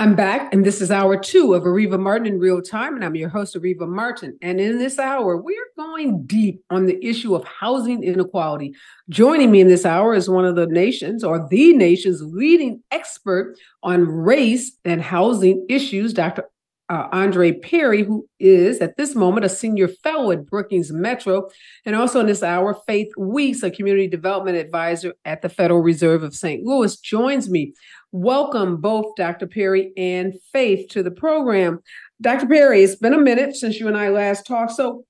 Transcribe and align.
I'm 0.00 0.14
back, 0.14 0.54
and 0.54 0.64
this 0.64 0.80
is 0.80 0.90
hour 0.90 1.18
two 1.18 1.52
of 1.52 1.64
Areva 1.64 2.00
Martin 2.00 2.26
in 2.26 2.38
real 2.38 2.62
time, 2.62 2.94
and 2.94 3.04
I'm 3.04 3.14
your 3.16 3.28
host, 3.28 3.54
Areva 3.54 3.86
Martin. 3.86 4.34
And 4.40 4.58
in 4.58 4.78
this 4.78 4.98
hour, 4.98 5.36
we're 5.36 5.68
going 5.76 6.24
deep 6.24 6.64
on 6.70 6.86
the 6.86 6.98
issue 7.04 7.34
of 7.34 7.44
housing 7.44 8.02
inequality. 8.02 8.74
Joining 9.10 9.50
me 9.50 9.60
in 9.60 9.68
this 9.68 9.84
hour 9.84 10.14
is 10.14 10.30
one 10.30 10.46
of 10.46 10.56
the 10.56 10.66
nation's 10.68 11.22
or 11.22 11.46
the 11.50 11.74
nation's 11.74 12.22
leading 12.22 12.82
expert 12.90 13.58
on 13.82 14.06
race 14.06 14.74
and 14.86 15.02
housing 15.02 15.66
issues, 15.68 16.14
Dr 16.14 16.48
uh, 16.90 17.08
Andre 17.12 17.52
Perry, 17.52 18.02
who 18.02 18.26
is 18.40 18.80
at 18.80 18.96
this 18.96 19.14
moment 19.14 19.44
a 19.44 19.48
senior 19.48 19.86
fellow 19.86 20.32
at 20.32 20.44
Brookings 20.44 20.90
Metro, 20.90 21.48
and 21.86 21.94
also 21.94 22.18
in 22.18 22.26
this 22.26 22.42
hour, 22.42 22.76
Faith 22.86 23.12
Weeks, 23.16 23.62
a 23.62 23.70
community 23.70 24.08
development 24.08 24.56
advisor 24.56 25.14
at 25.24 25.40
the 25.40 25.48
Federal 25.48 25.80
Reserve 25.80 26.24
of 26.24 26.34
St. 26.34 26.64
Louis, 26.64 26.98
joins 26.98 27.48
me. 27.48 27.74
Welcome 28.12 28.78
both 28.78 29.14
Dr. 29.14 29.46
Perry 29.46 29.92
and 29.96 30.34
Faith 30.52 30.88
to 30.90 31.02
the 31.04 31.12
program. 31.12 31.78
Dr. 32.20 32.48
Perry, 32.48 32.82
it's 32.82 32.96
been 32.96 33.14
a 33.14 33.20
minute 33.20 33.54
since 33.54 33.78
you 33.78 33.86
and 33.86 33.96
I 33.96 34.08
last 34.08 34.46
talked, 34.46 34.72
so 34.72 35.04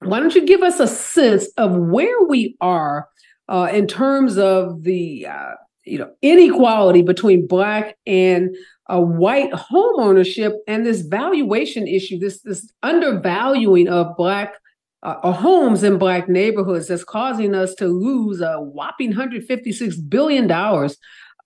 why 0.00 0.20
don't 0.20 0.34
you 0.34 0.46
give 0.46 0.62
us 0.62 0.80
a 0.80 0.86
sense 0.86 1.46
of 1.58 1.76
where 1.76 2.22
we 2.26 2.56
are 2.62 3.06
uh, 3.50 3.68
in 3.70 3.86
terms 3.86 4.38
of 4.38 4.82
the 4.84 5.26
uh, 5.26 5.52
you 5.84 5.98
know 5.98 6.10
inequality 6.22 7.02
between 7.02 7.46
black 7.46 7.98
and 8.06 8.56
a 8.88 8.98
white 8.98 9.52
home 9.52 10.00
ownership 10.00 10.54
and 10.66 10.86
this 10.86 11.02
valuation 11.02 11.86
issue 11.86 12.18
this 12.18 12.40
this 12.42 12.72
undervaluing 12.82 13.88
of 13.88 14.16
black 14.16 14.54
uh, 15.02 15.32
homes 15.32 15.82
in 15.82 15.98
black 15.98 16.28
neighborhoods 16.28 16.88
that's 16.88 17.04
causing 17.04 17.54
us 17.54 17.74
to 17.74 17.86
lose 17.86 18.40
a 18.40 18.58
whopping 18.58 19.10
156 19.10 19.96
billion 19.98 20.46
dollars 20.46 20.96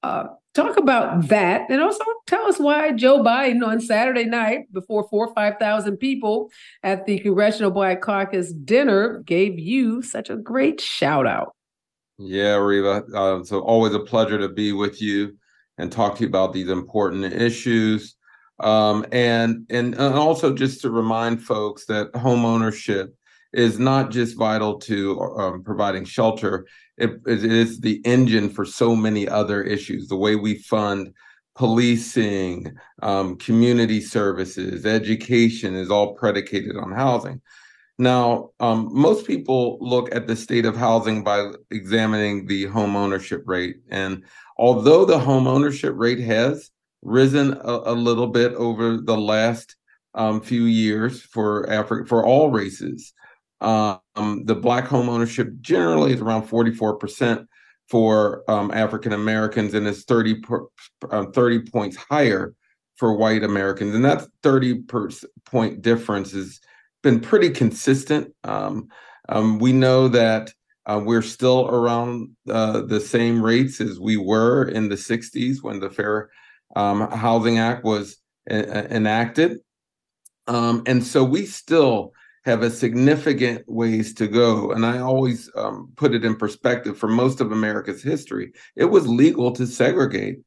uh, 0.03 0.25
talk 0.55 0.77
about 0.77 1.29
that 1.29 1.71
and 1.71 1.81
also 1.81 2.05
tell 2.27 2.47
us 2.47 2.59
why 2.59 2.91
joe 2.93 3.23
biden 3.23 3.65
on 3.65 3.81
saturday 3.81 4.25
night 4.25 4.73
before 4.73 5.07
four 5.09 5.29
or 5.29 5.35
five 5.35 5.55
thousand 5.59 5.97
people 5.97 6.51
at 6.83 7.07
the 7.07 7.19
congressional 7.21 7.71
black 7.71 8.01
caucus 8.01 8.53
dinner 8.53 9.23
gave 9.27 9.59
you 9.59 10.03
such 10.03 10.29
a 10.29 10.37
great 10.37 10.81
shout 10.81 11.27
out 11.27 11.55
yeah, 12.23 12.57
Reva. 12.57 13.03
Uh, 13.15 13.43
so 13.45 13.61
always 13.61 13.95
a 13.95 13.99
pleasure 13.99 14.39
to 14.39 14.51
be 14.51 14.73
with 14.73 15.01
you 15.01 15.39
and 15.79 15.91
talk 15.91 16.17
to 16.17 16.23
you 16.23 16.29
about 16.29 16.53
these 16.53 16.69
important 16.69 17.25
issues. 17.25 18.15
Um, 18.59 19.07
and, 19.11 19.65
and 19.71 19.95
and 19.95 20.15
also 20.15 20.55
just 20.55 20.83
to 20.83 20.91
remind 20.91 21.43
folks 21.43 21.87
that 21.87 22.15
home 22.15 22.45
ownership 22.45 23.15
is 23.55 23.79
not 23.79 24.11
just 24.11 24.37
vital 24.37 24.79
to 24.81 25.19
um, 25.19 25.65
providing 25.65 26.05
shelter; 26.05 26.67
it, 27.01 27.21
it 27.27 27.45
is 27.45 27.81
the 27.81 28.01
engine 28.05 28.51
for 28.51 28.65
so 28.65 28.95
many 28.95 29.29
other 29.29 29.63
issues. 29.63 30.09
The 30.09 30.17
way 30.17 30.37
we 30.37 30.55
fund 30.55 31.13
policing, 31.57 32.73
um, 33.03 33.37
community 33.37 34.01
services, 34.01 34.87
education 34.87 35.75
is 35.75 35.91
all 35.91 36.15
predicated 36.15 36.77
on 36.77 36.93
housing. 36.93 37.41
Now, 37.99 38.51
um, 38.61 38.89
most 38.93 39.27
people 39.27 39.77
look 39.81 40.15
at 40.15 40.27
the 40.27 40.35
state 40.35 40.65
of 40.65 40.75
housing 40.75 41.23
by 41.23 41.51
examining 41.71 42.47
the 42.47 42.65
home 42.65 42.97
ownership 42.97 43.43
rate. 43.45 43.77
And 43.91 44.25
although 44.57 45.05
the 45.05 45.19
home 45.19 45.47
ownership 45.47 45.93
rate 45.97 46.21
has 46.21 46.71
risen 47.03 47.53
a, 47.53 47.81
a 47.85 47.93
little 47.93 48.29
bit 48.29 48.55
over 48.55 48.97
the 48.97 49.19
last 49.19 49.77
um, 50.15 50.41
few 50.41 50.65
years 50.65 51.21
for 51.21 51.69
Africa, 51.69 52.09
for 52.09 52.25
all 52.25 52.51
races, 52.51 53.13
um, 53.61 54.45
the 54.45 54.55
black 54.55 54.87
home 54.87 55.09
ownership 55.09 55.49
generally 55.61 56.13
is 56.13 56.21
around 56.21 56.49
44% 56.49 57.47
for 57.89 58.45
um, 58.49 58.71
African 58.71 59.13
Americans 59.13 59.75
and 59.75 59.87
is 59.87 60.05
30, 60.05 60.41
per, 60.41 60.67
uh, 61.11 61.27
30 61.27 61.71
points 61.71 61.97
higher 61.97 62.55
for 62.97 63.15
white 63.15 63.43
Americans. 63.43 63.95
And 63.95 64.05
that 64.05 64.27
30 64.43 64.83
per 64.83 65.11
point 65.45 65.83
difference 65.83 66.33
has 66.33 66.61
been 67.03 67.21
pretty 67.21 67.51
consistent. 67.51 68.33
Um, 68.45 68.89
um, 69.29 69.59
we 69.59 69.73
know 69.73 70.09
that 70.09 70.53
uh, 70.87 71.01
we're 71.05 71.23
still 71.23 71.69
around 71.69 72.37
uh, 72.49 72.83
the 72.83 73.01
same 73.01 73.43
rates 73.43 73.81
as 73.81 73.99
we 73.99 74.17
were 74.17 74.69
in 74.69 74.89
the 74.89 74.97
60s 74.97 75.63
when 75.63 75.81
the 75.81 75.91
Fair 75.91 76.31
um, 76.77 77.11
Housing 77.11 77.59
Act 77.59 77.85
was 77.85 78.19
a- 78.49 78.95
enacted. 78.95 79.59
Um, 80.47 80.83
and 80.87 81.05
so 81.05 81.25
we 81.25 81.47
still 81.47 82.13
have 82.45 82.63
a 82.63 82.71
significant 82.71 83.63
ways 83.69 84.15
to 84.15 84.27
go. 84.27 84.73
And 84.73 84.87
I 84.87 84.99
always 84.99 85.51
um, 85.57 85.93
put 85.97 86.15
it 86.15 86.25
in 86.25 86.37
perspective 86.37 86.97
for 86.97 87.09
most 87.09 87.41
of 87.41 87.53
America's 87.53 88.03
history, 88.03 88.53
it 88.77 88.87
was 88.87 89.07
legal 89.07 89.53
to 89.53 89.67
segregate 89.67 90.39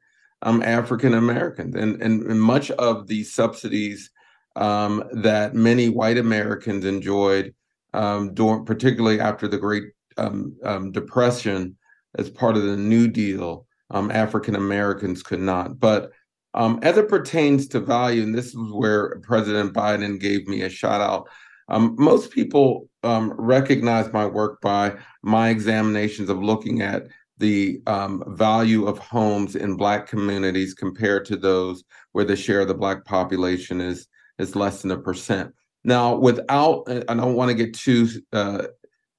um, 0.42 0.64
African 0.64 1.14
Americans. 1.14 1.76
And, 1.76 2.02
and, 2.02 2.24
and 2.24 2.42
much 2.42 2.72
of 2.72 3.08
the 3.08 3.24
subsidies 3.24 4.10
um, 4.56 5.04
that 5.14 5.54
many 5.54 5.90
white 5.90 6.18
Americans 6.18 6.86
enjoyed, 6.86 7.54
um, 7.94 8.34
during, 8.34 8.66
particularly 8.66 9.20
after 9.20 9.48
the 9.48 9.58
Great 9.58 9.86
um, 10.18 10.56
um 10.64 10.92
Depression, 10.92 11.76
as 12.18 12.30
part 12.30 12.56
of 12.56 12.64
the 12.64 12.78
New 12.78 13.08
Deal. 13.08 13.68
African 13.92 14.56
Americans 14.56 15.22
could 15.22 15.40
not. 15.40 15.80
But 15.80 16.12
as 16.56 16.98
it 16.98 17.10
pertains 17.10 17.68
to 17.68 17.80
value, 17.80 18.24
and 18.24 18.34
this 18.34 18.48
is 18.48 18.72
where 18.72 19.20
President 19.20 19.74
Biden 19.74 20.20
gave 20.20 20.48
me 20.48 20.64
a 20.64 20.70
shout 20.70 21.00
out. 21.00 21.30
Most 21.70 22.32
people 22.32 22.90
recognize 23.04 24.12
my 24.14 24.26
work 24.26 24.62
by 24.62 24.96
my 25.22 25.50
examinations 25.50 26.30
of 26.30 26.44
looking 26.44 26.82
at 26.82 27.04
the 27.38 27.82
um, 27.88 28.24
value 28.28 28.86
of 28.86 28.98
homes 29.00 29.56
in 29.56 29.76
Black 29.76 30.08
communities 30.08 30.74
compared 30.74 31.26
to 31.26 31.36
those 31.36 31.84
where 32.12 32.26
the 32.26 32.36
share 32.36 32.62
of 32.62 32.68
the 32.68 32.74
Black 32.74 33.06
population 33.06 33.82
is 33.82 34.08
is 34.40 34.56
less 34.56 34.82
than 34.82 34.92
a 34.92 34.98
percent. 34.98 35.54
Now, 35.84 36.16
without, 36.16 36.84
I 36.88 37.14
don't 37.14 37.36
want 37.36 37.50
to 37.50 37.56
get 37.56 37.74
too 37.74 38.08
uh, 38.32 38.64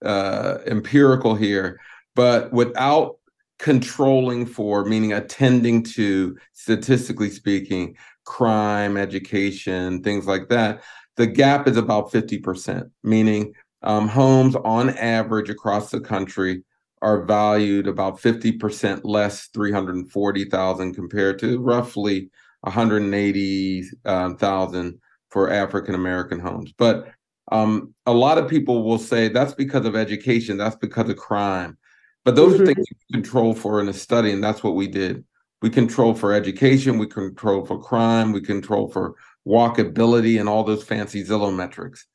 uh, 0.04 0.58
empirical 0.66 1.34
here, 1.34 1.78
but 2.14 2.52
without 2.52 3.16
controlling 3.58 4.46
for, 4.46 4.84
meaning 4.84 5.12
attending 5.12 5.82
to, 5.82 6.36
statistically 6.52 7.30
speaking, 7.30 7.96
crime, 8.24 8.96
education, 8.96 10.02
things 10.02 10.26
like 10.26 10.48
that, 10.48 10.82
the 11.16 11.26
gap 11.26 11.66
is 11.68 11.76
about 11.76 12.10
50%, 12.12 12.90
meaning 13.02 13.52
um, 13.82 14.08
homes 14.08 14.56
on 14.56 14.88
average 14.90 15.50
across 15.50 15.90
the 15.90 16.00
country 16.00 16.62
are 17.02 17.24
valued 17.24 17.86
about 17.86 18.20
50% 18.20 19.02
less 19.04 19.46
340,000 19.48 20.94
compared 20.94 21.38
to 21.40 21.60
roughly 21.60 22.30
180,000 22.62 25.00
for 25.28 25.50
African 25.50 25.94
American 25.94 26.40
homes. 26.40 26.72
But 26.76 27.08
um, 27.52 27.94
a 28.06 28.12
lot 28.12 28.38
of 28.38 28.48
people 28.48 28.84
will 28.84 28.98
say 28.98 29.28
that's 29.28 29.52
because 29.52 29.84
of 29.84 29.94
education, 29.94 30.56
that's 30.56 30.76
because 30.76 31.10
of 31.10 31.16
crime. 31.16 31.76
But 32.24 32.36
those 32.36 32.54
mm-hmm. 32.54 32.62
are 32.62 32.66
things 32.66 32.86
you 32.88 32.96
control 33.12 33.54
for 33.54 33.80
in 33.80 33.88
a 33.88 33.92
study, 33.92 34.32
and 34.32 34.42
that's 34.42 34.62
what 34.62 34.74
we 34.74 34.88
did. 34.88 35.24
We 35.60 35.70
control 35.70 36.14
for 36.14 36.32
education, 36.32 36.98
we 36.98 37.06
control 37.06 37.66
for 37.66 37.78
crime, 37.78 38.32
we 38.32 38.40
control 38.40 38.88
for 38.88 39.14
walkability 39.46 40.40
and 40.40 40.48
all 40.48 40.64
those 40.64 40.84
fancy 40.84 41.24
Zillow 41.24 41.54
metrics. 41.54 42.06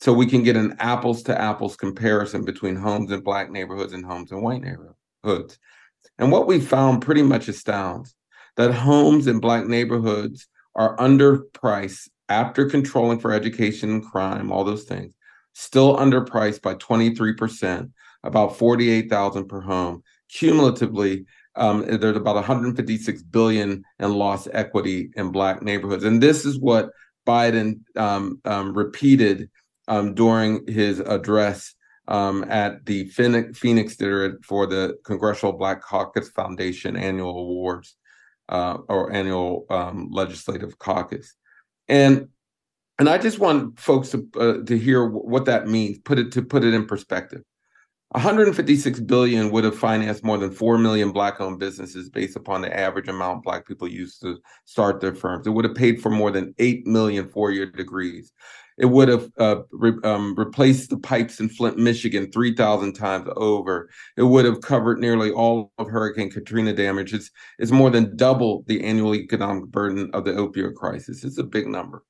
So 0.00 0.12
we 0.12 0.26
can 0.26 0.42
get 0.42 0.56
an 0.56 0.76
apples 0.80 1.22
to 1.24 1.40
apples 1.40 1.76
comparison 1.76 2.44
between 2.44 2.76
homes 2.76 3.10
in 3.10 3.20
black 3.20 3.50
neighborhoods 3.50 3.92
and 3.92 4.04
homes 4.04 4.32
in 4.32 4.42
white 4.42 4.62
neighborhoods. 4.62 5.58
And 6.18 6.30
what 6.30 6.46
we 6.46 6.60
found 6.60 7.02
pretty 7.02 7.22
much 7.22 7.48
astounds 7.48 8.14
that 8.56 8.72
homes 8.72 9.26
in 9.26 9.40
black 9.40 9.66
neighborhoods 9.66 10.46
are 10.74 10.96
underpriced 10.96 12.08
after 12.28 12.68
controlling 12.68 13.18
for 13.18 13.32
education 13.32 13.90
and 13.90 14.04
crime, 14.04 14.50
all 14.50 14.64
those 14.64 14.84
things, 14.84 15.14
still 15.54 15.96
underpriced 15.96 16.62
by 16.62 16.74
23%, 16.74 17.90
about 18.22 18.56
48,000 18.56 19.46
per 19.46 19.60
home. 19.60 20.02
Cumulatively, 20.28 21.26
um, 21.56 21.84
there's 21.86 22.16
about 22.16 22.34
156 22.34 23.22
billion 23.24 23.84
in 23.98 24.14
lost 24.14 24.48
equity 24.52 25.10
in 25.16 25.30
black 25.30 25.62
neighborhoods. 25.62 26.04
And 26.04 26.22
this 26.22 26.44
is 26.44 26.58
what 26.58 26.90
Biden 27.26 27.80
um, 27.96 28.40
um, 28.44 28.74
repeated 28.74 29.50
um, 29.88 30.14
during 30.14 30.66
his 30.66 31.00
address 31.00 31.74
um, 32.08 32.44
at 32.50 32.84
the 32.86 33.08
Phoenix, 33.08 33.58
Phoenix 33.58 33.96
for 34.42 34.66
the 34.66 34.98
Congressional 35.04 35.52
Black 35.52 35.82
Caucus 35.82 36.28
Foundation 36.30 36.96
annual 36.96 37.38
awards 37.38 37.96
uh, 38.48 38.78
or 38.88 39.12
annual 39.12 39.66
um, 39.70 40.10
legislative 40.10 40.78
caucus 40.78 41.34
and 41.88 42.28
and 42.98 43.08
I 43.08 43.18
just 43.18 43.38
want 43.38 43.78
folks 43.78 44.10
to 44.10 44.28
uh, 44.38 44.64
to 44.64 44.78
hear 44.78 45.06
what 45.06 45.46
that 45.46 45.66
means. 45.66 45.98
Put 45.98 46.18
it 46.18 46.32
to 46.32 46.42
put 46.42 46.64
it 46.64 46.74
in 46.74 46.86
perspective. 46.86 47.42
156 48.10 49.00
billion 49.00 49.50
would 49.50 49.64
have 49.64 49.76
financed 49.76 50.22
more 50.22 50.38
than 50.38 50.52
4 50.52 50.78
million 50.78 51.10
black 51.10 51.40
owned 51.40 51.58
businesses 51.58 52.08
based 52.08 52.36
upon 52.36 52.60
the 52.60 52.78
average 52.78 53.08
amount 53.08 53.42
black 53.42 53.66
people 53.66 53.88
used 53.88 54.20
to 54.22 54.38
start 54.66 55.00
their 55.00 55.14
firms. 55.14 55.46
It 55.46 55.50
would 55.50 55.64
have 55.64 55.74
paid 55.74 56.00
for 56.00 56.10
more 56.10 56.30
than 56.30 56.54
8 56.58 56.86
million 56.86 57.28
four 57.28 57.50
year 57.50 57.66
degrees. 57.66 58.32
It 58.76 58.86
would 58.86 59.08
have 59.08 59.30
uh, 59.38 59.62
re- 59.70 59.98
um, 60.02 60.34
replaced 60.36 60.90
the 60.90 60.98
pipes 60.98 61.38
in 61.38 61.48
Flint, 61.48 61.78
Michigan, 61.78 62.30
3,000 62.30 62.92
times 62.92 63.28
over. 63.36 63.88
It 64.16 64.24
would 64.24 64.44
have 64.44 64.62
covered 64.62 64.98
nearly 64.98 65.30
all 65.30 65.72
of 65.78 65.88
Hurricane 65.88 66.30
Katrina 66.30 66.72
damage. 66.72 67.14
It's, 67.14 67.30
it's 67.58 67.70
more 67.70 67.90
than 67.90 68.16
double 68.16 68.64
the 68.66 68.82
annual 68.82 69.14
economic 69.14 69.66
burden 69.66 70.10
of 70.12 70.24
the 70.24 70.32
opioid 70.32 70.74
crisis. 70.74 71.22
It's 71.24 71.38
a 71.38 71.44
big 71.44 71.68
number. 71.68 72.04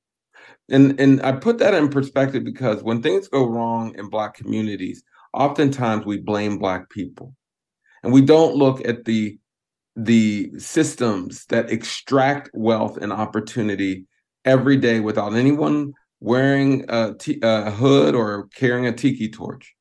And, 0.70 0.99
and 0.99 1.23
I 1.23 1.32
put 1.32 1.58
that 1.58 1.75
in 1.75 1.91
perspective 1.91 2.44
because 2.44 2.82
when 2.82 3.02
things 3.02 3.29
go 3.29 3.46
wrong 3.46 3.94
in 3.99 4.08
Black 4.08 4.35
communities, 4.35 5.02
oftentimes 5.35 6.07
we 6.07 6.19
blame 6.19 6.59
Black 6.59 6.89
people. 6.91 7.35
And 8.03 8.13
we 8.13 8.21
don't 8.21 8.57
look 8.57 8.87
at 8.87 9.05
the 9.05 9.39
the 9.97 10.51
systems 10.59 11.47
that 11.47 11.71
extract 11.71 12.51
wealth 12.53 12.97
and 12.97 13.13
opportunity 13.13 14.07
every 14.45 14.77
day 14.77 14.99
without 15.01 15.35
anyone 15.35 15.93
wearing 16.21 16.85
a, 16.89 17.15
t- 17.15 17.39
a 17.43 17.71
hood 17.71 18.15
or 18.15 18.49
carrying 18.55 18.87
a 18.87 18.93
tiki 18.93 19.29
torch. 19.29 19.73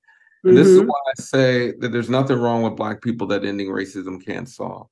And 0.44 0.52
mm-hmm. 0.52 0.58
this 0.58 0.68
is 0.68 0.80
mm-hmm. 0.80 0.88
why 0.88 1.00
I 1.18 1.22
say 1.22 1.74
that 1.80 1.92
there's 1.92 2.10
nothing 2.10 2.38
wrong 2.38 2.62
with 2.62 2.76
Black 2.76 3.02
people 3.02 3.28
that 3.28 3.44
ending 3.44 3.70
racism 3.70 4.24
can't 4.24 4.48
solve. 4.48 4.88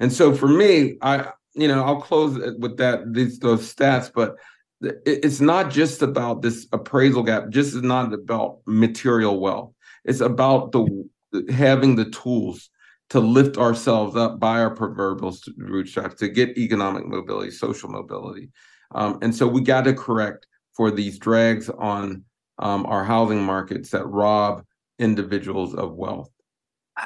And 0.00 0.12
so 0.12 0.34
for 0.34 0.48
me, 0.48 0.96
I, 1.02 1.30
you 1.54 1.68
know, 1.68 1.84
I'll 1.84 2.00
close 2.00 2.38
with 2.58 2.76
that, 2.78 3.12
these, 3.12 3.38
those 3.40 3.74
stats, 3.74 4.10
but 4.14 4.36
it's 4.80 5.40
not 5.40 5.70
just 5.70 6.02
about 6.02 6.40
this 6.42 6.68
appraisal 6.72 7.24
gap, 7.24 7.48
just 7.50 7.74
is 7.74 7.82
not 7.82 8.12
about 8.12 8.58
material 8.66 9.40
wealth. 9.40 9.72
It's 10.08 10.20
about 10.20 10.72
the 10.72 11.08
having 11.50 11.96
the 11.96 12.10
tools 12.10 12.70
to 13.10 13.20
lift 13.20 13.56
ourselves 13.56 14.16
up 14.16 14.38
by 14.38 14.58
our 14.60 14.70
proverbial 14.74 15.36
bootstraps 15.56 16.16
to 16.16 16.28
get 16.28 16.58
economic 16.58 17.06
mobility, 17.06 17.50
social 17.50 17.88
mobility. 17.88 18.50
Um, 18.94 19.18
and 19.22 19.34
so 19.34 19.46
we 19.46 19.60
got 19.60 19.84
to 19.84 19.94
correct 19.94 20.46
for 20.74 20.90
these 20.90 21.18
drags 21.18 21.68
on 21.70 22.24
um, 22.58 22.86
our 22.86 23.04
housing 23.04 23.42
markets 23.42 23.90
that 23.90 24.06
rob 24.06 24.64
individuals 24.98 25.74
of 25.74 25.94
wealth. 25.94 26.30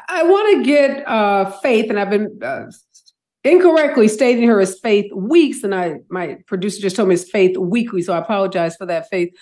I 0.09 0.23
want 0.23 0.59
to 0.59 0.65
get 0.65 1.07
uh, 1.07 1.51
Faith, 1.51 1.91
and 1.91 2.01
I've 2.01 2.11
been 2.11 2.39
uh, 2.43 2.67
incorrectly 3.45 4.09
stating 4.09 4.49
her 4.49 4.61
as 4.61 4.79
Faith 4.81 5.13
Weeks, 5.13 5.63
and 5.63 5.75
I 5.75 5.97
my 6.09 6.39
producer 6.47 6.81
just 6.81 6.97
told 6.97 7.09
me 7.09 7.15
it's 7.15 7.31
Faith 7.31 7.57
Weekly, 7.57 8.03
so 8.03 8.15
I 8.15 8.19
apologize 8.19 8.77
for 8.77 8.87
that, 8.87 9.09
Faith. 9.11 9.35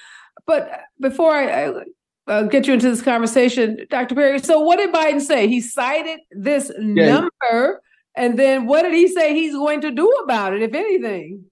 But 0.46 0.70
before 1.00 1.32
I, 1.32 1.66
I 1.66 1.84
uh, 2.26 2.42
get 2.42 2.66
you 2.66 2.74
into 2.74 2.88
this 2.88 3.02
conversation, 3.02 3.78
Dr. 3.90 4.14
Perry. 4.14 4.38
So, 4.38 4.60
what 4.60 4.76
did 4.76 4.92
Biden 4.92 5.20
say? 5.20 5.48
He 5.48 5.60
cited 5.60 6.20
this 6.30 6.70
yeah. 6.78 7.28
number, 7.40 7.80
and 8.14 8.38
then 8.38 8.66
what 8.66 8.82
did 8.82 8.94
he 8.94 9.08
say 9.08 9.34
he's 9.34 9.54
going 9.54 9.80
to 9.82 9.90
do 9.90 10.08
about 10.24 10.54
it, 10.54 10.62
if 10.62 10.74
anything? 10.74 11.44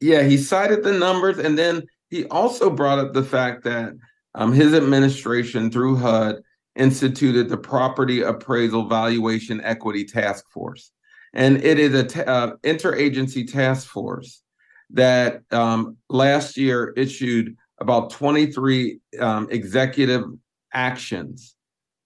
Yeah, 0.00 0.22
he 0.22 0.36
cited 0.36 0.82
the 0.82 0.92
numbers, 0.92 1.38
and 1.38 1.58
then 1.58 1.82
he 2.10 2.24
also 2.26 2.70
brought 2.70 2.98
up 2.98 3.12
the 3.12 3.22
fact 3.22 3.64
that 3.64 3.92
um, 4.34 4.52
his 4.52 4.74
administration, 4.74 5.70
through 5.70 5.96
HUD, 5.96 6.42
instituted 6.74 7.48
the 7.48 7.56
Property 7.56 8.22
Appraisal 8.22 8.86
Valuation 8.88 9.60
Equity 9.62 10.04
Task 10.04 10.44
Force, 10.50 10.92
and 11.32 11.62
it 11.64 11.78
is 11.78 11.94
a 11.94 12.28
uh, 12.28 12.56
interagency 12.64 13.50
task 13.50 13.88
force 13.88 14.42
that 14.90 15.42
um, 15.50 15.96
last 16.08 16.56
year 16.56 16.92
issued 16.96 17.56
about 17.78 18.10
23 18.10 19.00
um, 19.20 19.48
executive 19.50 20.24
actions 20.72 21.54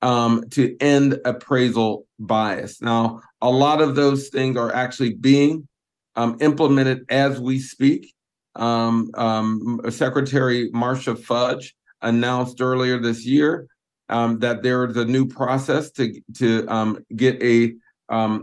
um, 0.02 0.44
to 0.50 0.76
end 0.80 1.20
appraisal 1.24 2.06
bias. 2.18 2.80
Now, 2.80 3.20
a 3.40 3.50
lot 3.50 3.80
of 3.80 3.94
those 3.94 4.28
things 4.28 4.56
are 4.56 4.74
actually 4.74 5.14
being 5.14 5.68
um, 6.16 6.36
implemented 6.40 7.04
as 7.08 7.40
we 7.40 7.58
speak. 7.58 8.14
Um, 8.56 9.10
um, 9.14 9.80
Secretary 9.90 10.70
Marcia 10.72 11.14
Fudge 11.14 11.74
announced 12.02 12.60
earlier 12.60 12.98
this 12.98 13.24
year 13.24 13.66
um, 14.08 14.40
that 14.40 14.62
there 14.62 14.84
is 14.86 14.96
a 14.96 15.04
new 15.04 15.26
process 15.26 15.90
to 15.92 16.20
to 16.38 17.04
get 17.14 17.40
a 17.42 17.74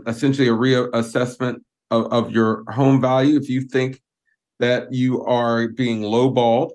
essentially 0.06 0.48
a 0.48 0.52
reassessment 0.52 1.56
of, 1.90 2.06
of 2.06 2.30
your 2.30 2.64
home 2.70 3.02
value 3.02 3.36
if 3.36 3.50
you 3.50 3.60
think 3.60 4.00
that 4.60 4.92
you 4.92 5.22
are 5.24 5.68
being 5.68 6.00
lowballed 6.00 6.70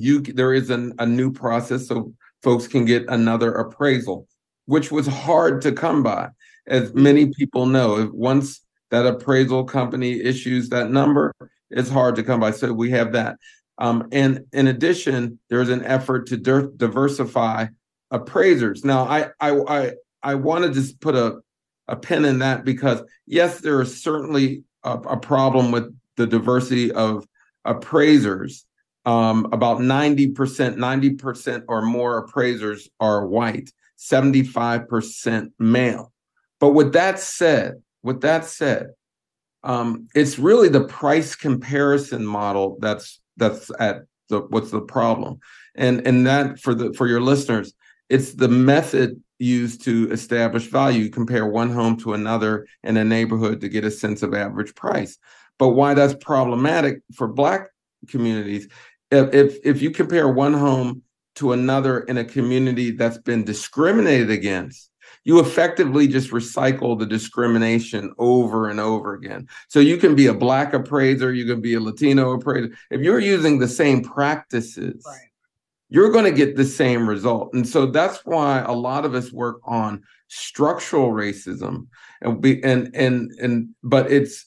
you 0.00 0.20
there 0.22 0.52
is 0.52 0.70
an, 0.70 0.94
a 0.98 1.06
new 1.06 1.32
process 1.32 1.88
so 1.88 2.12
folks 2.42 2.66
can 2.66 2.84
get 2.84 3.04
another 3.08 3.52
appraisal, 3.52 4.26
which 4.66 4.90
was 4.90 5.06
hard 5.06 5.62
to 5.62 5.72
come 5.72 6.02
by, 6.02 6.28
as 6.66 6.94
many 6.94 7.26
people 7.26 7.66
know. 7.66 8.10
Once 8.12 8.64
that 8.90 9.06
appraisal 9.06 9.64
company 9.64 10.20
issues 10.20 10.68
that 10.70 10.90
number, 10.90 11.32
it's 11.70 11.90
hard 11.90 12.16
to 12.16 12.22
come 12.22 12.40
by. 12.40 12.50
So 12.50 12.72
we 12.72 12.90
have 12.90 13.12
that. 13.12 13.36
Um, 13.78 14.08
and 14.12 14.44
in 14.52 14.66
addition, 14.66 15.38
there's 15.48 15.70
an 15.70 15.84
effort 15.84 16.26
to 16.28 16.36
di- 16.36 16.68
diversify 16.76 17.66
appraisers. 18.10 18.84
Now, 18.84 19.04
I 19.04 19.28
I 19.40 19.50
I, 19.68 19.92
I 20.22 20.34
want 20.34 20.64
to 20.64 20.70
just 20.70 21.00
put 21.00 21.14
a 21.14 21.40
a 21.88 21.96
pin 21.96 22.24
in 22.24 22.38
that 22.40 22.64
because 22.64 23.02
yes, 23.26 23.60
there 23.60 23.80
is 23.80 24.02
certainly 24.02 24.64
a, 24.84 24.92
a 24.92 25.16
problem 25.16 25.72
with 25.72 25.94
the 26.16 26.26
diversity 26.26 26.92
of 26.92 27.26
appraisers 27.64 28.66
um, 29.04 29.48
about 29.52 29.78
90%, 29.78 30.34
90% 30.34 31.64
or 31.68 31.82
more 31.82 32.18
appraisers 32.18 32.88
are 33.00 33.26
white, 33.26 33.70
75% 33.98 35.52
male. 35.58 36.12
But 36.58 36.70
with 36.70 36.92
that 36.92 37.18
said, 37.18 37.82
with 38.02 38.20
that 38.20 38.44
said, 38.44 38.88
um, 39.62 40.08
it's 40.14 40.38
really 40.38 40.68
the 40.68 40.84
price 40.84 41.34
comparison 41.34 42.24
model 42.24 42.78
that's 42.80 43.20
that's 43.36 43.70
at 43.78 44.02
the 44.28 44.40
what's 44.40 44.70
the 44.70 44.80
problem, 44.80 45.38
and 45.74 46.06
and 46.06 46.26
that 46.26 46.58
for 46.60 46.74
the 46.74 46.92
for 46.94 47.06
your 47.06 47.20
listeners, 47.20 47.74
it's 48.08 48.34
the 48.34 48.48
method 48.48 49.22
used 49.38 49.82
to 49.84 50.10
establish 50.10 50.66
value. 50.66 51.10
Compare 51.10 51.46
one 51.46 51.70
home 51.70 51.96
to 51.98 52.14
another 52.14 52.66
in 52.82 52.96
a 52.96 53.04
neighborhood 53.04 53.60
to 53.60 53.68
get 53.68 53.84
a 53.84 53.90
sense 53.90 54.22
of 54.22 54.34
average 54.34 54.74
price. 54.74 55.18
But 55.58 55.70
why 55.70 55.92
that's 55.92 56.14
problematic 56.14 57.00
for 57.14 57.28
Black 57.28 57.68
communities 58.08 58.66
if 59.10 59.58
if 59.64 59.82
you 59.82 59.90
compare 59.90 60.28
one 60.28 60.54
home 60.54 61.02
to 61.36 61.52
another 61.52 62.00
in 62.00 62.18
a 62.18 62.24
community 62.24 62.90
that's 62.90 63.18
been 63.18 63.44
discriminated 63.44 64.30
against 64.30 64.90
you 65.24 65.40
effectively 65.40 66.08
just 66.08 66.30
recycle 66.30 66.98
the 66.98 67.06
discrimination 67.06 68.12
over 68.18 68.68
and 68.68 68.80
over 68.80 69.14
again. 69.14 69.46
So 69.68 69.78
you 69.80 69.96
can 69.96 70.14
be 70.14 70.26
a 70.26 70.34
black 70.34 70.72
appraiser 70.72 71.32
you 71.32 71.46
can 71.46 71.60
be 71.60 71.74
a 71.74 71.80
latino 71.80 72.32
appraiser. 72.32 72.70
If 72.90 73.00
you're 73.00 73.20
using 73.20 73.58
the 73.58 73.68
same 73.68 74.02
practices 74.02 75.02
right. 75.06 75.28
you're 75.88 76.12
going 76.12 76.24
to 76.24 76.32
get 76.32 76.56
the 76.56 76.64
same 76.64 77.08
result. 77.08 77.52
And 77.52 77.68
so 77.68 77.86
that's 77.86 78.24
why 78.24 78.60
a 78.60 78.72
lot 78.72 79.04
of 79.04 79.14
us 79.14 79.32
work 79.32 79.60
on 79.64 80.02
structural 80.28 81.10
racism 81.10 81.88
and 82.22 82.40
be 82.40 82.62
and 82.62 82.94
and 82.94 83.32
and 83.40 83.70
but 83.82 84.10
it's 84.10 84.46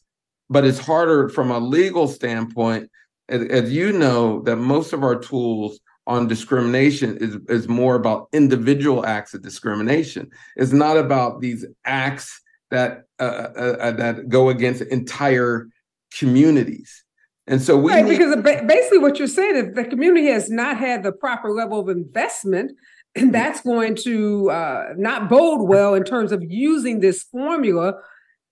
but 0.49 0.65
it's 0.65 0.79
harder 0.79 1.29
from 1.29 1.51
a 1.51 1.59
legal 1.59 2.07
standpoint 2.07 2.89
as, 3.29 3.43
as 3.45 3.71
you 3.71 3.91
know, 3.91 4.41
that 4.41 4.57
most 4.57 4.93
of 4.93 5.03
our 5.03 5.17
tools 5.17 5.79
on 6.05 6.27
discrimination 6.27 7.17
is, 7.17 7.37
is 7.47 7.67
more 7.67 7.95
about 7.95 8.27
individual 8.33 9.05
acts 9.05 9.33
of 9.33 9.41
discrimination. 9.41 10.29
It's 10.55 10.73
not 10.73 10.97
about 10.97 11.41
these 11.41 11.65
acts 11.85 12.41
that 12.71 13.03
uh, 13.19 13.23
uh, 13.23 13.77
uh 13.79 13.91
that 13.91 14.29
go 14.29 14.49
against 14.49 14.81
entire 14.81 15.69
communities. 16.17 17.03
And 17.47 17.61
so 17.61 17.77
we 17.77 17.91
right, 17.91 18.05
need- 18.05 18.17
because 18.17 18.41
basically 18.41 18.99
what 18.99 19.19
you're 19.19 19.27
saying 19.27 19.55
is 19.55 19.75
the 19.75 19.85
community 19.85 20.27
has 20.27 20.49
not 20.49 20.77
had 20.77 21.03
the 21.03 21.11
proper 21.11 21.51
level 21.51 21.79
of 21.79 21.89
investment, 21.89 22.71
and 23.15 23.33
that's 23.33 23.61
going 23.61 23.95
to 24.03 24.49
uh, 24.49 24.93
not 24.97 25.29
bode 25.29 25.67
well 25.67 25.93
in 25.93 26.03
terms 26.03 26.31
of 26.31 26.43
using 26.43 26.99
this 26.99 27.23
formula 27.23 27.93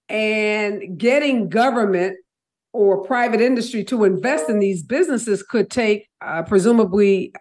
and 0.09 0.97
getting 0.97 1.49
government 1.49 2.17
or 2.73 3.03
private 3.03 3.41
industry 3.41 3.83
to 3.85 4.03
invest 4.03 4.49
in 4.49 4.59
these 4.59 4.83
businesses 4.83 5.43
could 5.43 5.69
take 5.69 6.07
uh, 6.21 6.43
presumably 6.43 7.33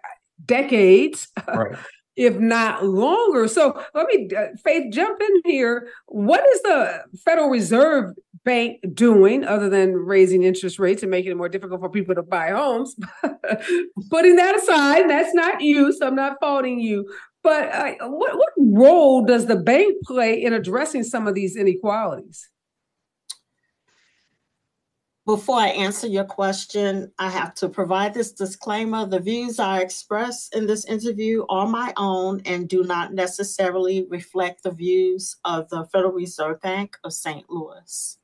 decades, 0.45 1.27
right. 1.47 1.77
if 2.15 2.37
not 2.37 2.85
longer. 2.85 3.47
So 3.47 3.81
let 3.93 4.07
me, 4.07 4.29
uh, 4.35 4.47
Faith, 4.63 4.91
jump 4.91 5.21
in 5.21 5.41
here. 5.45 5.87
What 6.07 6.43
is 6.53 6.61
the 6.63 7.03
Federal 7.23 7.49
Reserve 7.49 8.13
Bank 8.43 8.79
doing 8.93 9.45
other 9.45 9.69
than 9.69 9.93
raising 9.93 10.43
interest 10.43 10.79
rates 10.79 11.03
and 11.03 11.11
making 11.11 11.31
it 11.31 11.37
more 11.37 11.49
difficult 11.49 11.79
for 11.79 11.89
people 11.89 12.15
to 12.15 12.23
buy 12.23 12.49
homes? 12.49 12.95
Putting 14.09 14.35
that 14.35 14.55
aside, 14.55 15.09
that's 15.09 15.33
not 15.33 15.61
you, 15.61 15.93
so 15.93 16.07
I'm 16.07 16.15
not 16.15 16.37
faulting 16.41 16.79
you. 16.79 17.09
But 17.43 17.73
uh, 17.73 17.93
what, 18.07 18.37
what 18.37 18.53
role 18.57 19.25
does 19.25 19.47
the 19.47 19.55
bank 19.55 19.95
play 20.05 20.43
in 20.43 20.53
addressing 20.53 21.03
some 21.03 21.27
of 21.27 21.33
these 21.33 21.55
inequalities? 21.55 22.47
Before 25.31 25.59
I 25.59 25.69
answer 25.69 26.07
your 26.07 26.25
question, 26.25 27.09
I 27.17 27.29
have 27.29 27.53
to 27.55 27.69
provide 27.69 28.13
this 28.13 28.33
disclaimer. 28.33 29.05
The 29.05 29.21
views 29.21 29.59
I 29.59 29.79
express 29.79 30.49
in 30.49 30.67
this 30.67 30.83
interview 30.83 31.45
are 31.47 31.65
my 31.65 31.93
own 31.95 32.41
and 32.43 32.67
do 32.67 32.83
not 32.83 33.13
necessarily 33.13 34.05
reflect 34.09 34.61
the 34.61 34.71
views 34.71 35.37
of 35.45 35.69
the 35.69 35.85
Federal 35.85 36.11
Reserve 36.11 36.59
Bank 36.59 36.97
of 37.05 37.13
St. 37.13 37.49
Louis. 37.49 38.17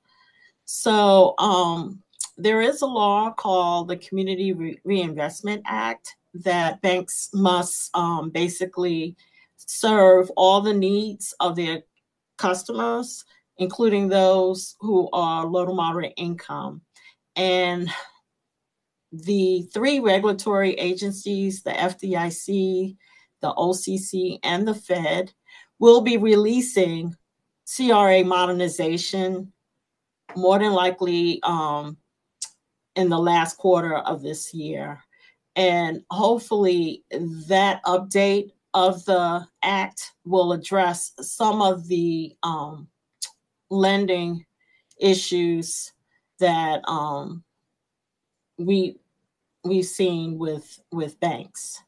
So, 0.66 1.34
um, 1.38 2.04
there 2.36 2.60
is 2.60 2.82
a 2.82 2.86
law 2.86 3.32
called 3.32 3.88
the 3.88 3.96
Community 3.96 4.52
Re- 4.52 4.82
Reinvestment 4.84 5.64
Act 5.66 6.18
that 6.34 6.82
banks 6.82 7.30
must 7.34 7.90
um, 7.96 8.32
basically 8.32 9.16
serve 9.56 10.30
all 10.36 10.60
the 10.60 10.74
needs 10.74 11.34
of 11.40 11.56
their 11.56 11.84
customers, 12.36 13.24
including 13.60 14.10
those 14.10 14.76
who 14.82 15.10
are 15.14 15.46
low 15.46 15.66
to 15.66 15.74
moderate 15.74 16.14
income. 16.18 16.82
And 17.38 17.90
the 19.12 19.62
three 19.74 20.00
regulatory 20.00 20.74
agencies, 20.74 21.64
the 21.64 21.72
FDIC, 21.72 22.98
the 23.42 23.54
OCC, 23.54 24.40
and 24.44 24.68
the 24.68 24.74
Fed, 24.74 25.32
will 25.80 26.02
be 26.02 26.18
releasing 26.18 27.16
CRA 27.76 28.24
modernization 28.24 29.54
more 30.36 30.60
than 30.60 30.74
likely 30.74 31.40
um, 31.44 31.98
in 32.96 33.10
the 33.10 33.20
last 33.20 33.58
quarter 33.58 33.96
of 33.96 34.22
this 34.22 34.54
year. 34.54 35.04
And 35.56 36.04
hopefully, 36.10 37.04
that 37.48 37.84
update 37.86 38.52
of 38.74 39.06
the 39.06 39.48
act 39.64 40.12
will 40.26 40.54
address 40.54 41.14
some 41.20 41.62
of 41.62 41.88
the 41.88 42.36
um, 42.44 42.88
lending 43.70 44.46
issues 45.00 45.94
that 46.40 46.82
um, 46.88 47.44
we 48.58 48.98
we've 49.64 49.86
seen 49.86 50.38
with 50.38 50.80
with 50.92 51.20
banks. 51.20 51.82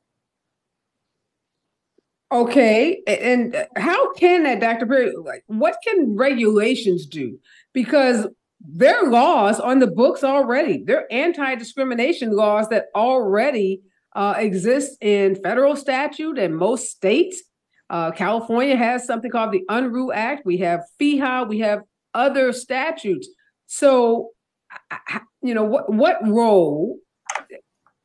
Okay, 2.32 3.02
and 3.08 3.68
how 3.76 4.14
can 4.14 4.44
that, 4.44 4.60
Dr. 4.60 4.86
Perry? 4.86 5.16
Like, 5.16 5.44
what 5.48 5.78
can 5.84 6.16
regulations 6.16 7.08
do? 7.08 7.40
Because 7.74 8.28
there 8.62 9.04
are 9.04 9.10
laws 9.10 9.60
on 9.60 9.80
the 9.80 9.88
books 9.88 10.24
already. 10.24 10.84
There 10.84 11.00
are 11.00 11.12
anti-discrimination 11.12 12.36
laws 12.36 12.70
that 12.70 12.88
already 12.94 13.82
uh, 14.16 14.36
exist 14.38 14.98
in 15.02 15.42
federal 15.42 15.76
statute 15.76 16.38
and 16.38 16.56
most 16.56 16.90
states. 16.90 17.42
Uh, 17.90 18.12
California 18.12 18.76
has 18.78 19.06
something 19.06 19.32
called 19.32 19.52
the 19.52 19.64
Unruh 19.70 20.14
Act. 20.14 20.46
We 20.46 20.58
have 20.58 20.82
FEHA. 21.00 21.50
We 21.50 21.60
have 21.60 21.82
other 22.14 22.54
statutes. 22.54 23.28
So, 23.66 24.30
you 25.42 25.54
know, 25.54 25.64
what 25.64 25.92
what 25.92 26.18
role 26.28 27.00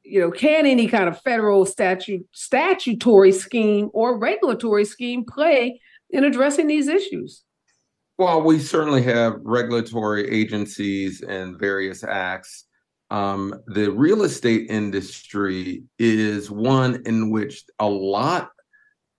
you 0.04 0.20
know, 0.20 0.30
can 0.30 0.66
any 0.66 0.86
kind 0.86 1.08
of 1.08 1.20
federal 1.22 1.64
statute 1.64 2.26
statutory 2.32 3.32
scheme 3.32 3.90
or 3.94 4.18
regulatory 4.18 4.84
scheme 4.84 5.24
play 5.24 5.80
in 6.10 6.24
addressing 6.24 6.66
these 6.66 6.88
issues? 6.88 7.42
Well, 8.18 8.42
we 8.42 8.58
certainly 8.60 9.02
have 9.02 9.40
regulatory 9.42 10.30
agencies 10.30 11.22
and 11.22 11.58
various 11.58 12.04
acts. 12.04 12.66
Um, 13.10 13.54
the 13.66 13.90
real 13.90 14.22
estate 14.22 14.70
industry 14.70 15.84
is 15.98 16.50
one 16.50 17.02
in 17.06 17.30
which 17.30 17.64
a 17.78 17.88
lot 17.88 18.50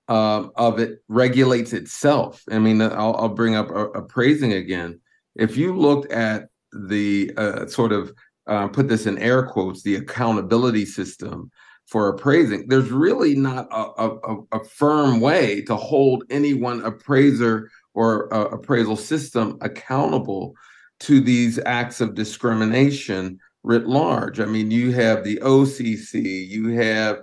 uh, 0.07 0.47
of 0.55 0.79
it 0.79 0.99
regulates 1.07 1.73
itself. 1.73 2.43
I 2.49 2.59
mean, 2.59 2.81
I'll, 2.81 3.15
I'll 3.15 3.29
bring 3.29 3.55
up 3.55 3.69
appraising 3.95 4.53
again. 4.53 4.99
If 5.35 5.57
you 5.57 5.75
looked 5.75 6.11
at 6.11 6.47
the 6.88 7.32
uh, 7.38 7.65
sort 7.67 7.91
of 7.91 8.13
uh, 8.48 8.67
put 8.67 8.88
this 8.88 9.05
in 9.05 9.17
air 9.17 9.44
quotes, 9.44 9.82
the 9.82 9.96
accountability 9.96 10.86
system 10.86 11.51
for 11.88 12.10
appraising, 12.10 12.67
there's 12.67 12.91
really 12.91 13.36
not 13.36 13.67
a, 13.72 14.03
a, 14.03 14.41
a 14.53 14.63
firm 14.65 15.20
way 15.20 15.62
to 15.62 15.75
hold 15.75 16.24
any 16.29 16.53
one 16.53 16.84
appraiser 16.84 17.70
or 17.94 18.34
uh, 18.34 18.46
appraisal 18.46 18.96
system 18.96 19.58
accountable 19.62 20.55
to 21.00 21.22
these 21.22 21.60
acts 21.65 22.01
of 22.01 22.15
discrimination 22.15 23.39
writ 23.63 23.88
large. 23.88 24.39
I 24.39 24.46
mean, 24.46 24.72
you 24.72 24.91
have 24.94 25.24
the 25.24 25.38
OCC, 25.38 26.48
you 26.48 26.70
have 26.70 27.20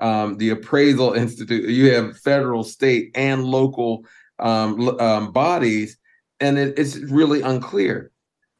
um, 0.00 0.36
the 0.38 0.50
Appraisal 0.50 1.14
Institute, 1.14 1.68
you 1.68 1.92
have 1.92 2.18
federal, 2.18 2.64
state, 2.64 3.10
and 3.14 3.44
local 3.44 4.04
um, 4.38 4.88
um, 5.00 5.32
bodies, 5.32 5.96
and 6.40 6.58
it, 6.58 6.78
it's 6.78 6.96
really 6.96 7.42
unclear. 7.42 8.10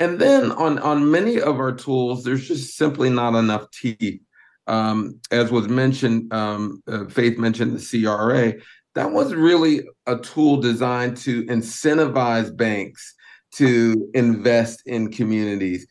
And 0.00 0.18
then 0.18 0.50
on 0.52 0.78
on 0.80 1.10
many 1.10 1.40
of 1.40 1.58
our 1.58 1.72
tools, 1.72 2.24
there's 2.24 2.46
just 2.46 2.76
simply 2.76 3.10
not 3.10 3.34
enough 3.34 3.70
teeth. 3.70 4.20
Um, 4.66 5.20
as 5.30 5.50
was 5.50 5.68
mentioned, 5.68 6.32
um, 6.32 6.82
uh, 6.86 7.04
Faith 7.06 7.38
mentioned 7.38 7.78
the 7.78 8.02
CRA. 8.02 8.54
That 8.94 9.12
was 9.12 9.34
really 9.34 9.82
a 10.06 10.16
tool 10.18 10.56
designed 10.56 11.16
to 11.18 11.44
incentivize 11.46 12.56
banks 12.56 13.14
to 13.52 14.10
invest 14.14 14.82
in 14.86 15.10
communities. 15.10 15.86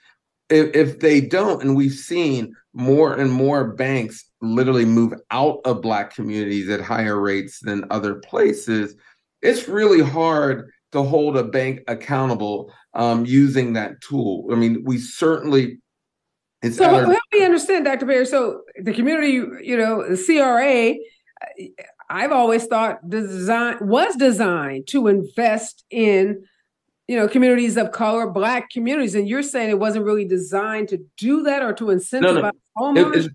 If, 0.49 0.75
if 0.75 0.99
they 0.99 1.21
don't, 1.21 1.61
and 1.61 1.75
we've 1.75 1.93
seen 1.93 2.53
more 2.73 3.13
and 3.13 3.31
more 3.31 3.73
banks 3.73 4.25
literally 4.41 4.85
move 4.85 5.13
out 5.31 5.59
of 5.65 5.81
Black 5.81 6.13
communities 6.13 6.69
at 6.69 6.81
higher 6.81 7.19
rates 7.19 7.59
than 7.61 7.85
other 7.89 8.15
places, 8.15 8.95
it's 9.41 9.67
really 9.67 10.01
hard 10.01 10.71
to 10.91 11.03
hold 11.03 11.37
a 11.37 11.43
bank 11.43 11.81
accountable 11.87 12.71
um, 12.93 13.25
using 13.25 13.73
that 13.73 14.01
tool. 14.01 14.47
I 14.51 14.55
mean, 14.55 14.83
we 14.83 14.97
certainly. 14.97 15.79
It's 16.61 16.77
so 16.77 16.85
our- 16.85 17.05
help 17.05 17.19
me 17.33 17.43
understand, 17.43 17.85
Dr. 17.85 18.05
Perry. 18.05 18.25
So 18.25 18.61
the 18.81 18.93
community, 18.93 19.33
you 19.61 19.77
know, 19.77 20.07
the 20.07 20.17
CRA, 20.17 20.95
I've 22.09 22.31
always 22.31 22.65
thought 22.65 23.09
design 23.09 23.77
was 23.81 24.15
designed 24.15 24.87
to 24.87 25.07
invest 25.07 25.83
in, 25.89 26.45
you 27.07 27.17
know, 27.17 27.27
communities 27.27 27.75
of 27.75 27.91
color, 27.91 28.29
Black 28.29 28.69
communities, 28.69 29.15
and 29.15 29.27
you're 29.27 29.43
saying 29.43 29.69
it 29.69 29.79
wasn't 29.79 30.05
really 30.05 30.25
designed 30.25 30.89
to 30.89 30.99
do 31.17 31.43
that 31.43 31.63
or 31.63 31.73
to 31.73 31.85
incentivize 31.85 32.21
no, 32.21 32.91
no. 32.91 33.03
homeownership. 33.11 33.29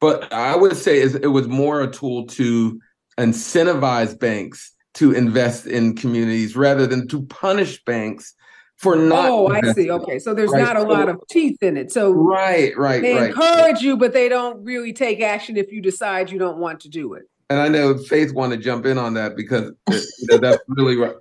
but 0.00 0.30
I 0.32 0.56
would 0.56 0.76
say 0.76 1.00
it 1.00 1.30
was 1.30 1.48
more 1.48 1.80
a 1.80 1.90
tool 1.90 2.26
to 2.26 2.80
incentivize 3.18 4.18
banks 4.18 4.72
to 4.94 5.12
invest 5.12 5.66
in 5.66 5.96
communities 5.96 6.54
rather 6.54 6.86
than 6.86 7.08
to 7.08 7.22
punish 7.26 7.82
banks 7.84 8.34
for 8.82 8.96
not. 8.96 9.30
Oh, 9.30 9.48
I 9.48 9.60
see. 9.72 9.90
Okay, 9.90 10.18
so 10.18 10.34
there's 10.34 10.50
right? 10.50 10.62
not 10.62 10.76
a 10.76 10.82
lot 10.82 11.08
of 11.08 11.22
teeth 11.30 11.62
in 11.62 11.76
it. 11.76 11.92
So 11.92 12.10
right, 12.10 12.76
right, 12.76 13.00
they 13.00 13.14
right. 13.14 13.30
encourage 13.30 13.80
you, 13.80 13.96
but 13.96 14.12
they 14.12 14.28
don't 14.28 14.62
really 14.64 14.92
take 14.92 15.20
action 15.20 15.56
if 15.56 15.72
you 15.72 15.80
decide 15.80 16.30
you 16.30 16.38
don't 16.38 16.58
want 16.58 16.80
to 16.80 16.88
do 16.88 17.14
it. 17.14 17.22
And 17.48 17.60
I 17.60 17.68
know 17.68 17.96
Faith 17.96 18.32
want 18.34 18.52
to 18.52 18.58
jump 18.58 18.84
in 18.84 18.98
on 18.98 19.14
that 19.14 19.36
because 19.36 19.72
you 19.88 20.26
know, 20.30 20.38
that's 20.38 20.62
really 20.68 20.96
right. 20.96 21.14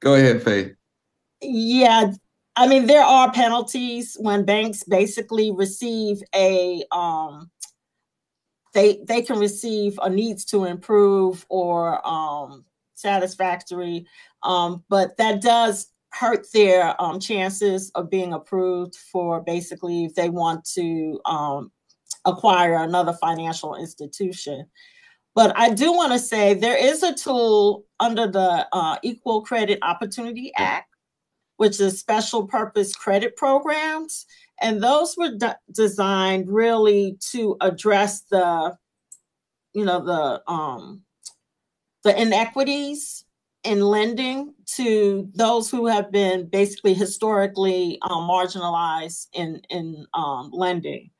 Go 0.00 0.14
ahead, 0.14 0.42
Faith. 0.42 0.72
Yeah, 1.42 2.12
I 2.56 2.68
mean 2.68 2.86
there 2.86 3.04
are 3.04 3.32
penalties 3.32 4.16
when 4.20 4.44
banks 4.44 4.84
basically 4.84 5.50
receive 5.50 6.22
a 6.34 6.84
um, 6.92 7.50
they 8.72 9.00
they 9.08 9.22
can 9.22 9.38
receive 9.38 9.98
a 10.02 10.08
needs 10.08 10.44
to 10.46 10.64
improve 10.64 11.44
or 11.48 12.06
um, 12.06 12.64
satisfactory. 12.94 14.06
Um, 14.42 14.84
but 14.88 15.16
that 15.16 15.40
does 15.40 15.86
hurt 16.14 16.46
their 16.52 17.00
um, 17.02 17.18
chances 17.18 17.90
of 17.94 18.08
being 18.10 18.32
approved 18.32 18.94
for 18.94 19.40
basically 19.40 20.04
if 20.04 20.14
they 20.14 20.28
want 20.28 20.64
to 20.64 21.20
um, 21.24 21.72
acquire 22.24 22.76
another 22.76 23.12
financial 23.14 23.74
institution. 23.74 24.66
But 25.34 25.52
I 25.56 25.70
do 25.70 25.92
want 25.92 26.12
to 26.12 26.18
say 26.18 26.54
there 26.54 26.76
is 26.76 27.02
a 27.02 27.12
tool 27.12 27.84
under 27.98 28.28
the 28.28 28.66
uh, 28.72 28.96
Equal 29.02 29.42
Credit 29.42 29.78
Opportunity 29.82 30.52
Act, 30.56 30.94
which 31.56 31.80
is 31.80 31.98
special 31.98 32.46
purpose 32.46 32.94
credit 32.94 33.36
programs. 33.36 34.26
And 34.60 34.80
those 34.80 35.16
were 35.16 35.32
de- 35.36 35.58
designed 35.72 36.48
really 36.48 37.18
to 37.32 37.56
address 37.60 38.20
the, 38.30 38.76
you 39.72 39.84
know, 39.84 40.04
the 40.04 40.42
um, 40.46 41.02
the 42.04 42.20
inequities 42.20 43.23
in 43.64 43.80
lending 43.80 44.54
to 44.66 45.28
those 45.34 45.70
who 45.70 45.86
have 45.86 46.12
been 46.12 46.46
basically 46.46 46.94
historically 46.94 47.98
um, 48.02 48.28
marginalized 48.28 49.28
in 49.32 49.62
in 49.70 50.06
um, 50.14 50.50
lending. 50.52 51.10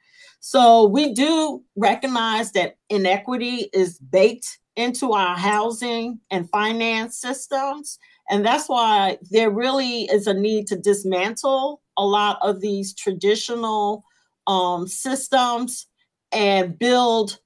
So 0.40 0.84
we 0.84 1.14
do 1.14 1.62
recognize 1.74 2.52
that 2.52 2.76
inequity 2.90 3.70
is 3.72 3.98
baked 3.98 4.58
into 4.76 5.12
our 5.12 5.36
housing 5.36 6.20
and 6.30 6.50
finance 6.50 7.18
systems. 7.18 7.98
And 8.28 8.44
that's 8.44 8.68
why 8.68 9.18
there 9.30 9.50
really 9.50 10.02
is 10.04 10.26
a 10.26 10.34
need 10.34 10.66
to 10.66 10.76
dismantle 10.76 11.80
a 11.96 12.04
lot 12.04 12.38
of 12.42 12.60
these 12.60 12.94
traditional 12.94 14.04
um, 14.46 14.86
systems 14.86 15.86
and 16.32 16.78
build 16.78 17.38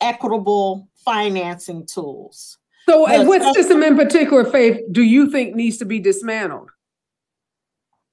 equitable 0.00 0.88
financing 1.04 1.86
tools. 1.86 2.58
So, 2.88 3.06
and 3.06 3.26
what 3.28 3.54
system 3.54 3.82
in 3.82 3.96
particular, 3.96 4.44
Faith, 4.44 4.80
do 4.92 5.02
you 5.02 5.30
think 5.30 5.54
needs 5.54 5.78
to 5.78 5.84
be 5.84 5.98
dismantled? 5.98 6.70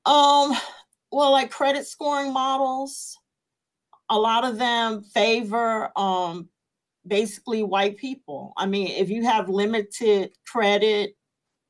Um, 0.05 0.53
well, 1.11 1.31
like 1.31 1.51
credit 1.51 1.85
scoring 1.85 2.33
models, 2.33 3.17
a 4.09 4.17
lot 4.17 4.43
of 4.43 4.57
them 4.57 5.03
favor 5.03 5.97
um 5.97 6.49
basically 7.05 7.63
white 7.63 7.97
people. 7.97 8.53
I 8.57 8.65
mean, 8.65 8.87
if 8.87 9.09
you 9.09 9.23
have 9.25 9.49
limited 9.49 10.31
credit, 10.47 11.15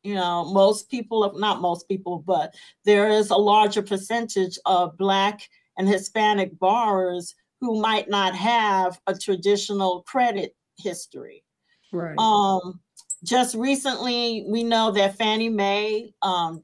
you 0.04 0.14
know, 0.14 0.46
most 0.46 0.90
people, 0.90 1.34
not 1.38 1.62
most 1.62 1.88
people, 1.88 2.20
but 2.26 2.54
there 2.86 3.10
is 3.10 3.30
a 3.32 3.36
larger 3.36 3.82
percentage 3.82 4.60
of 4.66 4.98
black 4.98 5.42
and 5.78 5.88
Hispanic 5.88 6.58
borrowers 6.60 7.34
who 7.62 7.82
might 7.82 8.10
not 8.10 8.36
have 8.36 9.00
a 9.08 9.18
traditional 9.18 10.04
credit 10.04 10.56
history. 10.78 11.44
Right. 11.92 12.18
Um, 12.18 12.80
just 13.24 13.56
recently, 13.56 14.46
we 14.48 14.64
know 14.64 14.92
that 14.92 15.18
Fannie 15.18 15.50
Mae 15.50 16.14
um, 16.22 16.64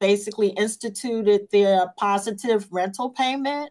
basically 0.00 0.48
instituted 0.48 1.48
their 1.50 1.92
positive 1.96 2.68
rental 2.70 3.10
payment 3.10 3.70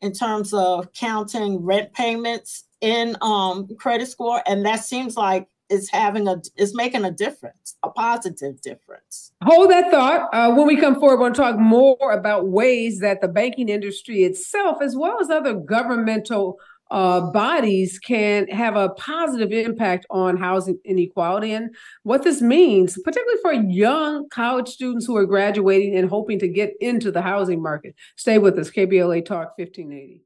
in 0.00 0.12
terms 0.12 0.54
of 0.54 0.92
counting 0.92 1.62
rent 1.62 1.92
payments 1.92 2.64
in 2.80 3.16
um, 3.20 3.68
credit 3.78 4.08
score, 4.08 4.42
and 4.46 4.64
that 4.64 4.82
seems 4.84 5.16
like 5.16 5.48
it's 5.68 5.90
having 5.90 6.26
a 6.26 6.40
it's 6.56 6.74
making 6.74 7.04
a 7.04 7.10
difference, 7.10 7.76
a 7.82 7.90
positive 7.90 8.60
difference. 8.62 9.32
Hold 9.44 9.70
that 9.70 9.90
thought. 9.90 10.28
Uh, 10.32 10.52
when 10.54 10.66
we 10.66 10.76
come 10.76 10.98
forward, 10.98 11.34
to 11.34 11.40
talk 11.40 11.58
more 11.58 12.12
about 12.12 12.48
ways 12.48 13.00
that 13.00 13.20
the 13.20 13.28
banking 13.28 13.68
industry 13.68 14.24
itself, 14.24 14.78
as 14.82 14.96
well 14.96 15.18
as 15.20 15.30
other 15.30 15.54
governmental 15.54 16.58
uh, 16.90 17.20
bodies, 17.30 17.98
can 17.98 18.46
have 18.48 18.76
a 18.76 18.90
positive 18.90 19.52
impact 19.52 20.06
on 20.10 20.36
housing 20.36 20.78
inequality 20.84 21.52
and 21.52 21.74
what 22.02 22.22
this 22.22 22.42
means, 22.42 22.98
particularly 23.04 23.40
for 23.42 23.52
young 23.52 24.28
college 24.28 24.68
students 24.68 25.06
who 25.06 25.16
are 25.16 25.26
graduating 25.26 25.96
and 25.96 26.08
hoping 26.08 26.38
to 26.38 26.48
get 26.48 26.74
into 26.80 27.10
the 27.10 27.22
housing 27.22 27.62
market. 27.62 27.94
Stay 28.16 28.38
with 28.38 28.58
us, 28.58 28.70
KBLA 28.70 29.24
Talk 29.24 29.56
1580. 29.58 30.22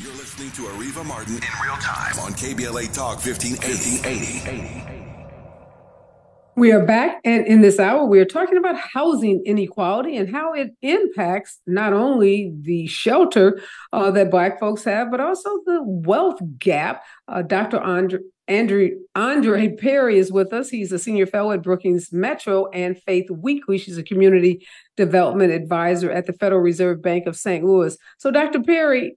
You're 0.00 0.12
listening 0.12 0.50
to 0.52 0.62
Areva 0.62 1.04
Martin 1.04 1.34
in 1.34 1.40
real 1.62 1.76
time 1.76 2.18
on 2.20 2.32
KBLA 2.32 2.94
Talk 2.94 3.24
1580. 3.24 4.97
We 6.58 6.72
are 6.72 6.84
back, 6.84 7.20
and 7.24 7.46
in 7.46 7.60
this 7.60 7.78
hour, 7.78 8.04
we 8.04 8.18
are 8.18 8.24
talking 8.24 8.56
about 8.56 8.74
housing 8.76 9.40
inequality 9.46 10.16
and 10.16 10.28
how 10.28 10.54
it 10.54 10.72
impacts 10.82 11.60
not 11.68 11.92
only 11.92 12.52
the 12.62 12.88
shelter 12.88 13.60
uh, 13.92 14.10
that 14.10 14.32
Black 14.32 14.58
folks 14.58 14.82
have, 14.82 15.08
but 15.08 15.20
also 15.20 15.48
the 15.66 15.84
wealth 15.84 16.40
gap. 16.58 17.04
Uh, 17.28 17.42
Dr. 17.42 17.78
Andre, 17.78 18.18
Andrew, 18.48 18.90
Andre 19.14 19.76
Perry 19.76 20.18
is 20.18 20.32
with 20.32 20.52
us. 20.52 20.68
He's 20.68 20.90
a 20.90 20.98
senior 20.98 21.26
fellow 21.26 21.52
at 21.52 21.62
Brookings 21.62 22.12
Metro 22.12 22.68
and 22.70 23.00
Faith 23.02 23.30
Weekly. 23.30 23.78
She's 23.78 23.98
a 23.98 24.02
community 24.02 24.66
development 24.96 25.52
advisor 25.52 26.10
at 26.10 26.26
the 26.26 26.32
Federal 26.32 26.60
Reserve 26.60 27.00
Bank 27.00 27.28
of 27.28 27.36
St. 27.36 27.64
Louis. 27.64 27.96
So, 28.18 28.32
Dr. 28.32 28.64
Perry, 28.64 29.16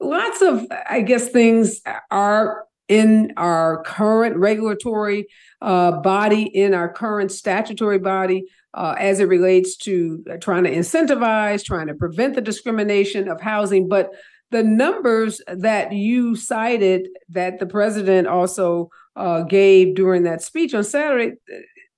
lots 0.00 0.42
of, 0.42 0.66
I 0.90 1.02
guess, 1.02 1.28
things 1.28 1.82
are 2.10 2.64
in 2.88 3.32
our 3.36 3.82
current 3.84 4.36
regulatory 4.36 5.26
uh, 5.60 5.92
body, 6.00 6.42
in 6.42 6.74
our 6.74 6.90
current 6.90 7.30
statutory 7.30 7.98
body, 7.98 8.44
uh, 8.74 8.94
as 8.98 9.20
it 9.20 9.28
relates 9.28 9.76
to 9.76 10.24
uh, 10.30 10.36
trying 10.38 10.64
to 10.64 10.74
incentivize, 10.74 11.64
trying 11.64 11.86
to 11.86 11.94
prevent 11.94 12.34
the 12.34 12.40
discrimination 12.40 13.28
of 13.28 13.40
housing. 13.40 13.88
But 13.88 14.10
the 14.50 14.62
numbers 14.62 15.42
that 15.46 15.92
you 15.92 16.34
cited 16.34 17.08
that 17.28 17.58
the 17.58 17.66
president 17.66 18.26
also 18.26 18.90
uh, 19.16 19.42
gave 19.42 19.94
during 19.94 20.22
that 20.22 20.42
speech 20.42 20.72
on 20.74 20.84
Saturday, 20.84 21.36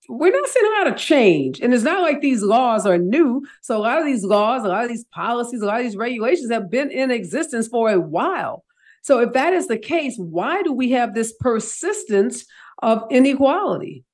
we're 0.09 0.33
not 0.33 0.49
seeing 0.49 0.67
a 0.67 0.79
lot 0.79 0.89
of 0.89 0.97
change. 0.97 1.61
And 1.61 1.73
it's 1.73 1.85
not 1.85 2.03
like 2.03 2.21
these 2.21 2.43
laws 2.43 2.85
are 2.85 2.99
new. 2.99 3.47
So 3.61 3.77
a 3.77 3.79
lot 3.79 3.99
of 3.99 4.05
these 4.05 4.25
laws, 4.25 4.65
a 4.65 4.69
lot 4.69 4.83
of 4.83 4.89
these 4.89 5.05
policies, 5.05 5.63
a 5.63 5.67
lot 5.67 5.79
of 5.79 5.87
these 5.87 5.97
regulations 5.97 6.51
have 6.51 6.69
been 6.69 6.91
in 6.91 7.13
existence 7.13 7.69
for 7.69 7.91
a 7.91 8.01
while. 8.01 8.65
So 9.03 9.21
if 9.21 9.33
that 9.33 9.53
is 9.53 9.67
the 9.67 9.79
case, 9.79 10.17
why 10.19 10.63
do 10.63 10.73
we 10.73 10.91
have 10.91 11.15
this 11.15 11.33
persistence 11.41 12.45
of 12.83 13.03
inequality? 13.11 14.05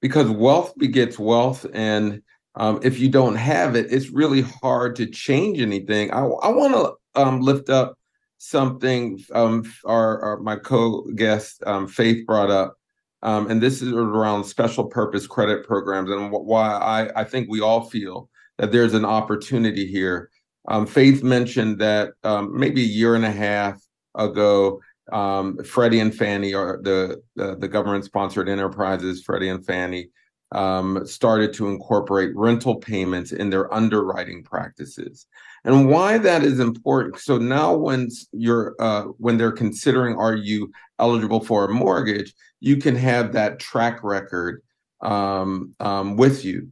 Because 0.00 0.30
wealth 0.30 0.76
begets 0.76 1.18
wealth. 1.18 1.66
And 1.72 2.22
um, 2.54 2.80
if 2.82 2.98
you 2.98 3.08
don't 3.08 3.36
have 3.36 3.76
it, 3.76 3.86
it's 3.90 4.10
really 4.10 4.42
hard 4.42 4.96
to 4.96 5.06
change 5.06 5.60
anything. 5.60 6.12
I, 6.12 6.20
I 6.20 6.48
want 6.48 6.74
to 6.74 7.20
um, 7.20 7.40
lift 7.40 7.70
up 7.70 7.96
something 8.38 9.22
um, 9.32 9.70
our, 9.84 10.20
our 10.20 10.36
my 10.38 10.56
co-guest 10.56 11.62
um, 11.66 11.86
Faith 11.86 12.26
brought 12.26 12.50
up 12.50 12.76
um, 13.22 13.50
and 13.50 13.62
this 13.62 13.82
is 13.82 13.92
around 13.92 14.44
special 14.44 14.86
purpose 14.86 15.26
credit 15.26 15.66
programs 15.66 16.10
and 16.10 16.32
why 16.32 16.70
I, 16.70 17.20
I 17.20 17.24
think 17.24 17.50
we 17.50 17.60
all 17.60 17.82
feel 17.90 18.30
that 18.56 18.72
there's 18.72 18.94
an 18.94 19.04
opportunity 19.04 19.86
here. 19.86 20.30
Um, 20.68 20.86
Faith 20.86 21.22
mentioned 21.22 21.80
that 21.80 22.12
maybe 22.50 22.80
a 22.80 22.86
year 22.86 23.14
and 23.14 23.26
a 23.26 23.30
half 23.30 23.78
ago, 24.14 24.80
um, 25.12 25.58
Freddie 25.64 26.00
and 26.00 26.14
Fannie, 26.14 26.54
or 26.54 26.80
the 26.82 27.22
the, 27.36 27.56
the 27.56 27.68
government 27.68 28.04
sponsored 28.04 28.48
enterprises, 28.48 29.22
Freddie 29.22 29.48
and 29.48 29.64
Fannie, 29.64 30.08
um, 30.52 31.04
started 31.06 31.52
to 31.54 31.68
incorporate 31.68 32.34
rental 32.36 32.76
payments 32.76 33.32
in 33.32 33.50
their 33.50 33.72
underwriting 33.72 34.42
practices. 34.44 35.26
And 35.64 35.88
why 35.90 36.16
that 36.18 36.42
is 36.42 36.58
important 36.58 37.18
so 37.18 37.36
now 37.36 37.74
when 37.74 38.08
you're 38.32 38.74
uh, 38.78 39.04
when 39.18 39.36
they're 39.36 39.52
considering 39.52 40.16
are 40.16 40.34
you 40.34 40.72
eligible 40.98 41.40
for 41.40 41.64
a 41.64 41.68
mortgage 41.68 42.34
you 42.60 42.76
can 42.76 42.94
have 42.94 43.32
that 43.32 43.58
track 43.58 44.04
record 44.04 44.62
um, 45.00 45.74
um, 45.80 46.16
with 46.16 46.44
you. 46.44 46.68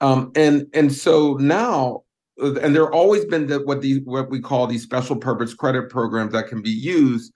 Um, 0.00 0.32
and 0.36 0.66
and 0.74 0.92
so 0.92 1.34
now 1.34 2.03
and 2.38 2.74
there 2.74 2.92
always 2.92 3.24
been 3.24 3.46
the, 3.46 3.60
what 3.60 3.80
these 3.80 4.00
what 4.04 4.30
we 4.30 4.40
call 4.40 4.66
these 4.66 4.82
special 4.82 5.16
purpose 5.16 5.54
credit 5.54 5.88
programs 5.88 6.32
that 6.32 6.48
can 6.48 6.62
be 6.62 6.70
used 6.70 7.32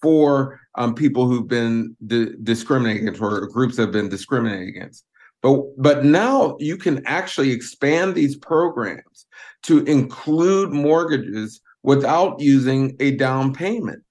for 0.00 0.60
um, 0.76 0.94
people 0.94 1.26
who've 1.26 1.48
been 1.48 1.96
di- 2.06 2.34
discriminated 2.42 3.02
against 3.02 3.22
or 3.22 3.46
groups 3.46 3.76
that 3.76 3.82
have 3.82 3.92
been 3.92 4.08
discriminated 4.08 4.68
against 4.68 5.04
but 5.42 5.60
but 5.76 6.04
now 6.04 6.56
you 6.60 6.76
can 6.76 7.04
actually 7.06 7.50
expand 7.50 8.14
these 8.14 8.36
programs 8.36 9.26
to 9.64 9.84
include 9.84 10.70
mortgages 10.70 11.60
without 11.82 12.40
using 12.40 12.96
a 13.00 13.12
down 13.12 13.52
payment. 13.52 14.02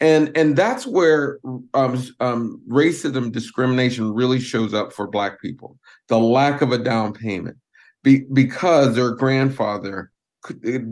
And 0.00 0.30
and 0.36 0.56
that's 0.56 0.86
where 0.86 1.40
um, 1.74 2.06
um, 2.20 2.62
racism 2.68 3.32
discrimination 3.32 4.14
really 4.14 4.38
shows 4.38 4.72
up 4.72 4.92
for 4.92 5.08
Black 5.08 5.40
people. 5.40 5.76
The 6.06 6.18
lack 6.18 6.62
of 6.62 6.70
a 6.70 6.78
down 6.78 7.12
payment, 7.12 7.56
Be, 8.02 8.24
because 8.32 8.94
their 8.94 9.12
grandfather 9.12 10.10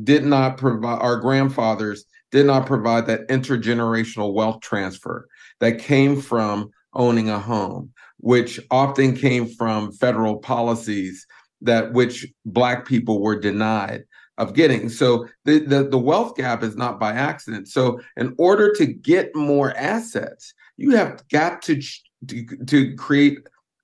did 0.02 0.24
not 0.24 0.58
provide, 0.58 1.00
our 1.00 1.16
grandfathers 1.16 2.04
did 2.32 2.46
not 2.46 2.66
provide 2.66 3.06
that 3.06 3.28
intergenerational 3.28 4.34
wealth 4.34 4.60
transfer 4.60 5.28
that 5.60 5.78
came 5.78 6.20
from 6.20 6.70
owning 6.94 7.30
a 7.30 7.38
home 7.38 7.92
which 8.18 8.58
often 8.70 9.14
came 9.14 9.46
from 9.46 9.92
federal 9.92 10.38
policies 10.38 11.26
that 11.60 11.92
which 11.92 12.26
black 12.46 12.86
people 12.86 13.20
were 13.20 13.38
denied 13.38 14.02
of 14.38 14.54
getting. 14.54 14.88
So 14.88 15.26
the, 15.44 15.58
the, 15.60 15.84
the 15.84 15.98
wealth 15.98 16.34
gap 16.36 16.62
is 16.62 16.76
not 16.76 16.98
by 16.98 17.12
accident. 17.12 17.68
So 17.68 18.00
in 18.16 18.34
order 18.38 18.72
to 18.74 18.86
get 18.86 19.36
more 19.36 19.76
assets 19.76 20.54
you 20.76 20.96
have 20.96 21.22
got 21.28 21.62
to 21.62 21.80
to, 22.28 22.44
to 22.66 22.94
create 22.96 23.38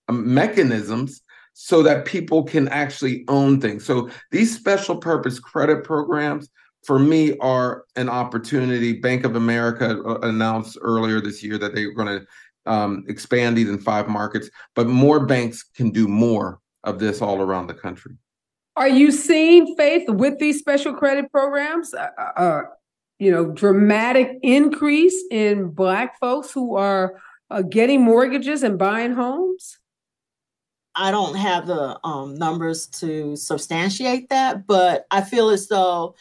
um, 0.08 0.32
mechanisms 0.32 1.22
so 1.64 1.82
that 1.82 2.04
people 2.04 2.42
can 2.42 2.68
actually 2.68 3.24
own 3.28 3.60
things 3.60 3.84
so 3.84 4.08
these 4.30 4.56
special 4.56 4.96
purpose 4.96 5.38
credit 5.38 5.84
programs 5.84 6.48
for 6.84 6.98
me 6.98 7.36
are 7.38 7.84
an 7.96 8.08
opportunity 8.08 8.92
bank 8.92 9.24
of 9.24 9.36
america 9.36 10.00
uh, 10.02 10.18
announced 10.22 10.76
earlier 10.82 11.20
this 11.20 11.42
year 11.42 11.58
that 11.58 11.74
they 11.74 11.86
were 11.86 11.94
going 11.94 12.20
to 12.20 12.26
um, 12.66 13.04
expand 13.08 13.56
these 13.56 13.68
in 13.68 13.78
five 13.78 14.08
markets, 14.08 14.50
but 14.74 14.86
more 14.86 15.24
banks 15.26 15.62
can 15.62 15.90
do 15.90 16.08
more 16.08 16.60
of 16.84 16.98
this 16.98 17.22
all 17.22 17.40
around 17.40 17.66
the 17.66 17.74
country. 17.74 18.16
Are 18.76 18.88
you 18.88 19.12
seeing 19.12 19.74
faith 19.76 20.08
with 20.08 20.38
these 20.38 20.58
special 20.58 20.94
credit 20.94 21.30
programs? 21.30 21.92
Uh, 21.94 22.08
uh, 22.18 22.40
uh 22.40 22.62
you 23.18 23.30
know, 23.30 23.52
dramatic 23.52 24.32
increase 24.42 25.22
in 25.30 25.68
Black 25.68 26.18
folks 26.18 26.50
who 26.50 26.74
are 26.74 27.20
uh, 27.50 27.62
getting 27.62 28.02
mortgages 28.02 28.64
and 28.64 28.78
buying 28.78 29.12
homes? 29.12 29.78
I 30.94 31.10
don't 31.10 31.36
have 31.36 31.66
the 31.66 31.98
um, 32.04 32.34
numbers 32.34 32.86
to 32.86 33.36
substantiate 33.36 34.28
that, 34.28 34.66
but 34.66 35.06
I 35.10 35.22
feel 35.22 35.48
as 35.48 35.68
though 35.68 36.14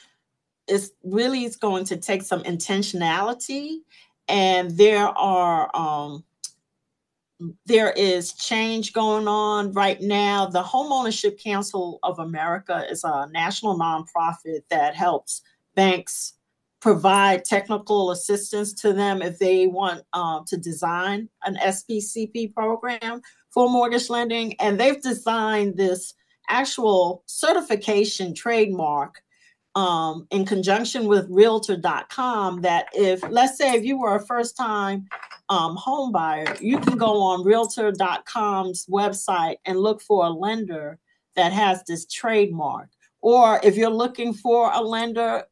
it's 0.67 0.91
really 1.03 1.43
is 1.43 1.57
going 1.57 1.85
to 1.85 1.97
take 1.97 2.21
some 2.21 2.43
intentionality, 2.43 3.79
and 4.27 4.71
there 4.77 5.07
are 5.07 5.69
um, 5.75 6.23
there 7.65 7.91
is 7.91 8.33
change 8.33 8.93
going 8.93 9.27
on 9.27 9.73
right 9.73 9.99
now. 9.99 10.45
The 10.45 10.63
Homeownership 10.63 11.43
Council 11.43 11.99
of 12.03 12.19
America 12.19 12.85
is 12.89 13.03
a 13.03 13.27
national 13.31 13.77
nonprofit 13.77 14.61
that 14.69 14.95
helps 14.95 15.41
banks 15.75 16.33
provide 16.81 17.45
technical 17.45 18.11
assistance 18.11 18.73
to 18.73 18.93
them 18.93 19.21
if 19.21 19.37
they 19.39 19.67
want 19.67 20.03
uh, 20.13 20.41
to 20.47 20.57
design 20.57 21.29
an 21.43 21.55
SPCP 21.55 22.53
program 22.53 23.21
for 23.53 23.69
mortgage 23.69 24.09
lending. 24.09 24.59
And 24.59 24.79
they've 24.79 25.01
designed 25.01 25.77
this 25.77 26.13
actual 26.49 27.23
certification 27.25 28.33
trademark 28.33 29.21
um, 29.75 30.27
in 30.31 30.45
conjunction 30.45 31.07
with 31.07 31.27
realtor.com 31.29 32.61
that 32.61 32.87
if 32.93 33.23
let's 33.29 33.57
say 33.57 33.73
if 33.73 33.85
you 33.85 33.97
were 33.97 34.15
a 34.15 34.25
first 34.25 34.57
time 34.57 35.07
um, 35.47 35.77
home 35.77 36.11
buyer 36.11 36.57
you 36.59 36.77
can 36.77 36.97
go 36.97 37.21
on 37.21 37.45
realtor.com's 37.45 38.85
website 38.87 39.55
and 39.63 39.79
look 39.79 40.01
for 40.01 40.25
a 40.25 40.29
lender 40.29 40.99
that 41.37 41.53
has 41.53 41.81
this 41.87 42.05
trademark 42.05 42.89
or 43.21 43.59
if 43.63 43.77
you're 43.77 43.89
looking 43.89 44.33
for 44.33 44.71
a 44.73 44.81
lender, 44.81 45.43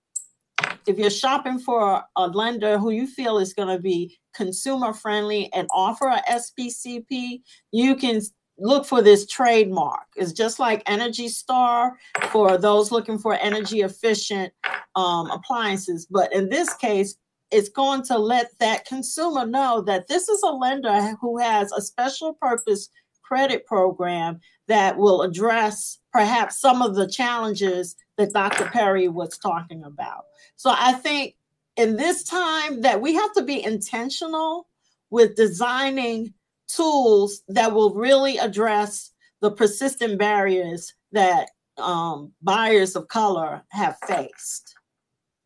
if 0.86 0.98
you're 0.98 1.10
shopping 1.10 1.60
for 1.60 2.04
a 2.16 2.28
lender 2.28 2.78
who 2.78 2.92
you 2.92 3.08
feel 3.08 3.38
is 3.38 3.54
going 3.54 3.68
to 3.68 3.82
be 3.82 4.18
consumer 4.34 4.94
friendly 4.94 5.52
and 5.54 5.68
offer 5.72 6.08
a 6.08 6.22
SPCP, 6.32 7.42
you 7.72 7.96
can 7.96 8.22
look 8.58 8.86
for 8.86 9.02
this 9.02 9.26
trademark. 9.28 10.04
It's 10.16 10.34
just 10.34 10.60
like 10.60 10.84
Energy 10.86 11.28
Star 11.28 11.98
for 12.30 12.58
those 12.58 12.92
looking 12.92 13.18
for 13.18 13.36
energy 13.36 13.82
efficient 13.82 14.54
um, 14.96 15.32
appliances. 15.32 16.08
But 16.10 16.34
in 16.34 16.50
this 16.50 16.74
case, 16.74 17.16
it's 17.52 17.70
going 17.70 18.04
to 18.04 18.18
let 18.18 18.52
that 18.60 18.86
consumer 18.86 19.46
know 19.46 19.82
that 19.82 20.08
this 20.08 20.30
is 20.30 20.44
a 20.44 20.52
lender 20.52 21.16
who 21.20 21.40
has 21.40 21.72
a 21.72 21.82
special 21.82 22.34
purpose 22.34 22.90
credit 23.24 23.66
program 23.66 24.40
that 24.70 24.98
will 24.98 25.24
address 25.24 25.98
perhaps 26.14 26.62
some 26.62 26.82
of 26.82 26.96
the 26.96 27.08
challenges 27.08 27.96
that 28.18 28.32
Dr. 28.32 28.66
Perry 28.66 29.08
was 29.08 29.38
talking 29.38 29.84
about. 29.84 30.26
So 30.56 30.74
I 30.74 30.94
think 30.94 31.36
in 31.76 31.96
this 31.96 32.24
time 32.24 32.82
that 32.82 33.02
we 33.02 33.16
have 33.16 33.34
to 33.34 33.42
be 33.42 33.64
intentional 33.64 34.68
with 35.10 35.36
designing 35.36 36.34
tools 36.68 37.42
that 37.48 37.74
will 37.74 37.96
really 37.96 38.38
address 38.38 39.12
the 39.42 39.50
persistent 39.50 40.20
barriers 40.20 40.94
that 41.14 41.50
um, 41.78 42.32
buyers 42.42 42.96
of 42.96 43.08
color 43.08 43.64
have 43.70 43.98
faced. 44.06 44.76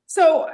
So 0.08 0.50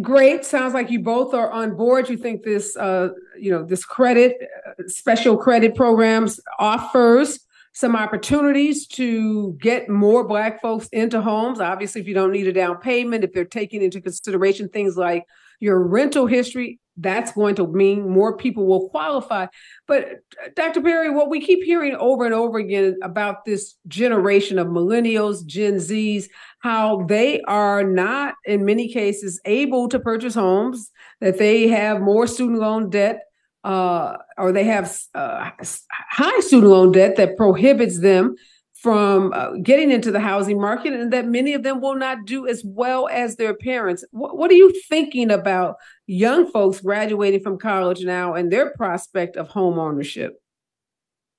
great. 0.00 0.44
Sounds 0.44 0.74
like 0.74 0.90
you 0.90 0.98
both 0.98 1.34
are 1.34 1.50
on 1.50 1.76
board. 1.76 2.08
You 2.08 2.16
think 2.16 2.42
this, 2.42 2.76
uh, 2.76 3.10
you 3.38 3.52
know, 3.52 3.62
this 3.62 3.84
credit, 3.84 4.38
uh, 4.66 4.82
special 4.88 5.36
credit 5.36 5.76
programs 5.76 6.40
offers 6.58 7.38
some 7.72 7.96
opportunities 7.96 8.86
to 8.86 9.56
get 9.60 9.88
more 9.88 10.24
Black 10.24 10.60
folks 10.60 10.88
into 10.92 11.20
homes. 11.20 11.60
Obviously, 11.60 12.00
if 12.00 12.06
you 12.06 12.14
don't 12.14 12.32
need 12.32 12.46
a 12.46 12.52
down 12.52 12.78
payment, 12.78 13.24
if 13.24 13.32
they're 13.32 13.44
taking 13.44 13.82
into 13.82 14.00
consideration 14.00 14.68
things 14.68 14.96
like 14.96 15.24
your 15.58 15.80
rental 15.80 16.26
history, 16.26 16.78
that's 16.98 17.32
going 17.32 17.54
to 17.54 17.66
mean 17.66 18.08
more 18.08 18.36
people 18.36 18.66
will 18.66 18.90
qualify. 18.90 19.46
But 19.88 20.18
Dr. 20.54 20.82
Perry, 20.82 21.08
what 21.08 21.30
we 21.30 21.40
keep 21.40 21.62
hearing 21.64 21.94
over 21.96 22.26
and 22.26 22.34
over 22.34 22.58
again 22.58 22.98
about 23.02 23.44
this 23.46 23.76
generation 23.88 24.58
of 24.58 24.66
millennials, 24.66 25.46
Gen 25.46 25.76
Zs, 25.76 26.26
how 26.58 27.04
they 27.06 27.40
are 27.42 27.82
not, 27.82 28.34
in 28.44 28.66
many 28.66 28.92
cases, 28.92 29.40
able 29.46 29.88
to 29.88 29.98
purchase 29.98 30.34
homes, 30.34 30.90
that 31.20 31.38
they 31.38 31.68
have 31.68 32.00
more 32.00 32.26
student 32.26 32.58
loan 32.58 32.90
debt. 32.90 33.20
Uh, 33.64 34.16
or 34.38 34.50
they 34.50 34.64
have 34.64 34.92
uh, 35.14 35.50
high 35.90 36.40
student 36.40 36.72
loan 36.72 36.90
debt 36.90 37.16
that 37.16 37.36
prohibits 37.36 38.00
them 38.00 38.34
from 38.82 39.32
uh, 39.32 39.52
getting 39.62 39.92
into 39.92 40.10
the 40.10 40.18
housing 40.18 40.60
market 40.60 40.92
and 40.92 41.12
that 41.12 41.28
many 41.28 41.54
of 41.54 41.62
them 41.62 41.80
will 41.80 41.94
not 41.94 42.26
do 42.26 42.48
as 42.48 42.64
well 42.64 43.08
as 43.08 43.36
their 43.36 43.54
parents. 43.54 44.04
What, 44.10 44.50
are 44.50 44.54
you 44.54 44.72
thinking 44.88 45.30
about 45.30 45.76
young 46.08 46.50
folks 46.50 46.80
graduating 46.80 47.44
from 47.44 47.58
college 47.58 48.02
now 48.02 48.34
and 48.34 48.50
their 48.50 48.70
prospect 48.70 49.36
of 49.36 49.46
home 49.46 49.78
ownership? 49.78 50.34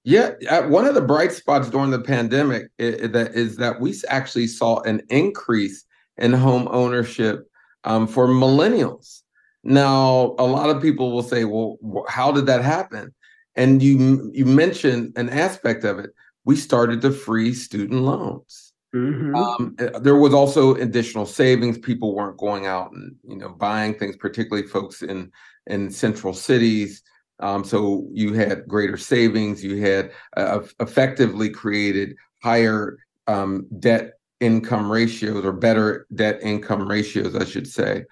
Yeah, 0.06 0.32
one 0.68 0.86
of 0.86 0.96
the 0.96 1.02
bright 1.02 1.34
spots 1.34 1.70
during 1.70 1.92
the 1.92 2.02
pandemic 2.02 2.68
is, 2.78 3.12
that 3.12 3.34
is 3.36 3.58
that 3.58 3.82
we 3.82 3.94
actually 4.08 4.48
saw 4.48 4.80
an 4.82 5.02
increase 5.10 5.84
in 6.18 6.32
home 6.32 6.70
ownership 6.72 7.46
um, 7.84 8.08
for 8.08 8.28
millennials. 8.28 9.23
Now, 9.64 10.36
a 10.38 10.46
lot 10.46 10.70
of 10.70 10.82
people 10.82 11.12
will 11.12 11.24
say, 11.24 11.46
"Well, 11.46 11.78
how 12.08 12.32
did 12.32 12.46
that 12.48 12.64
happen?" 12.64 13.14
And 13.56 13.82
you 13.82 14.32
you 14.34 14.46
mentioned 14.46 15.14
an 15.16 15.30
aspect 15.30 15.84
of 15.84 16.00
it 16.00 16.12
we 16.46 16.56
started 16.56 17.02
to 17.02 17.12
free 17.12 17.54
student 17.54 18.02
loans. 18.02 18.74
Mm-hmm. 18.96 19.36
Um, 19.36 19.76
eh, 19.80 19.90
there 20.00 20.18
was 20.18 20.34
also 20.34 20.76
additional 20.76 21.26
savings. 21.26 21.78
People 21.78 22.16
weren't 22.16 22.38
going 22.38 22.68
out 22.68 22.92
and 22.92 23.16
you 23.28 23.38
know 23.38 23.50
buying 23.50 23.96
things, 23.96 24.16
particularly 24.18 24.68
folks 24.68 25.02
in 25.02 25.32
in 25.68 25.90
central 25.90 26.34
cities. 26.34 27.02
Um, 27.40 27.64
so 27.64 28.08
you 28.12 28.34
had 28.34 28.68
greater 28.68 28.98
savings. 28.98 29.64
You 29.64 29.78
had 29.78 30.12
uh, 30.38 30.60
effectively 30.80 31.50
created 31.50 32.16
higher 32.44 32.98
um, 33.28 33.66
debt 33.80 34.14
income 34.40 34.92
ratios 34.92 35.44
or 35.44 35.54
better 35.54 36.06
debt 36.14 36.40
income 36.44 36.88
ratios, 36.88 37.36
I 37.36 37.46
should 37.46 37.68
say. 37.68 38.06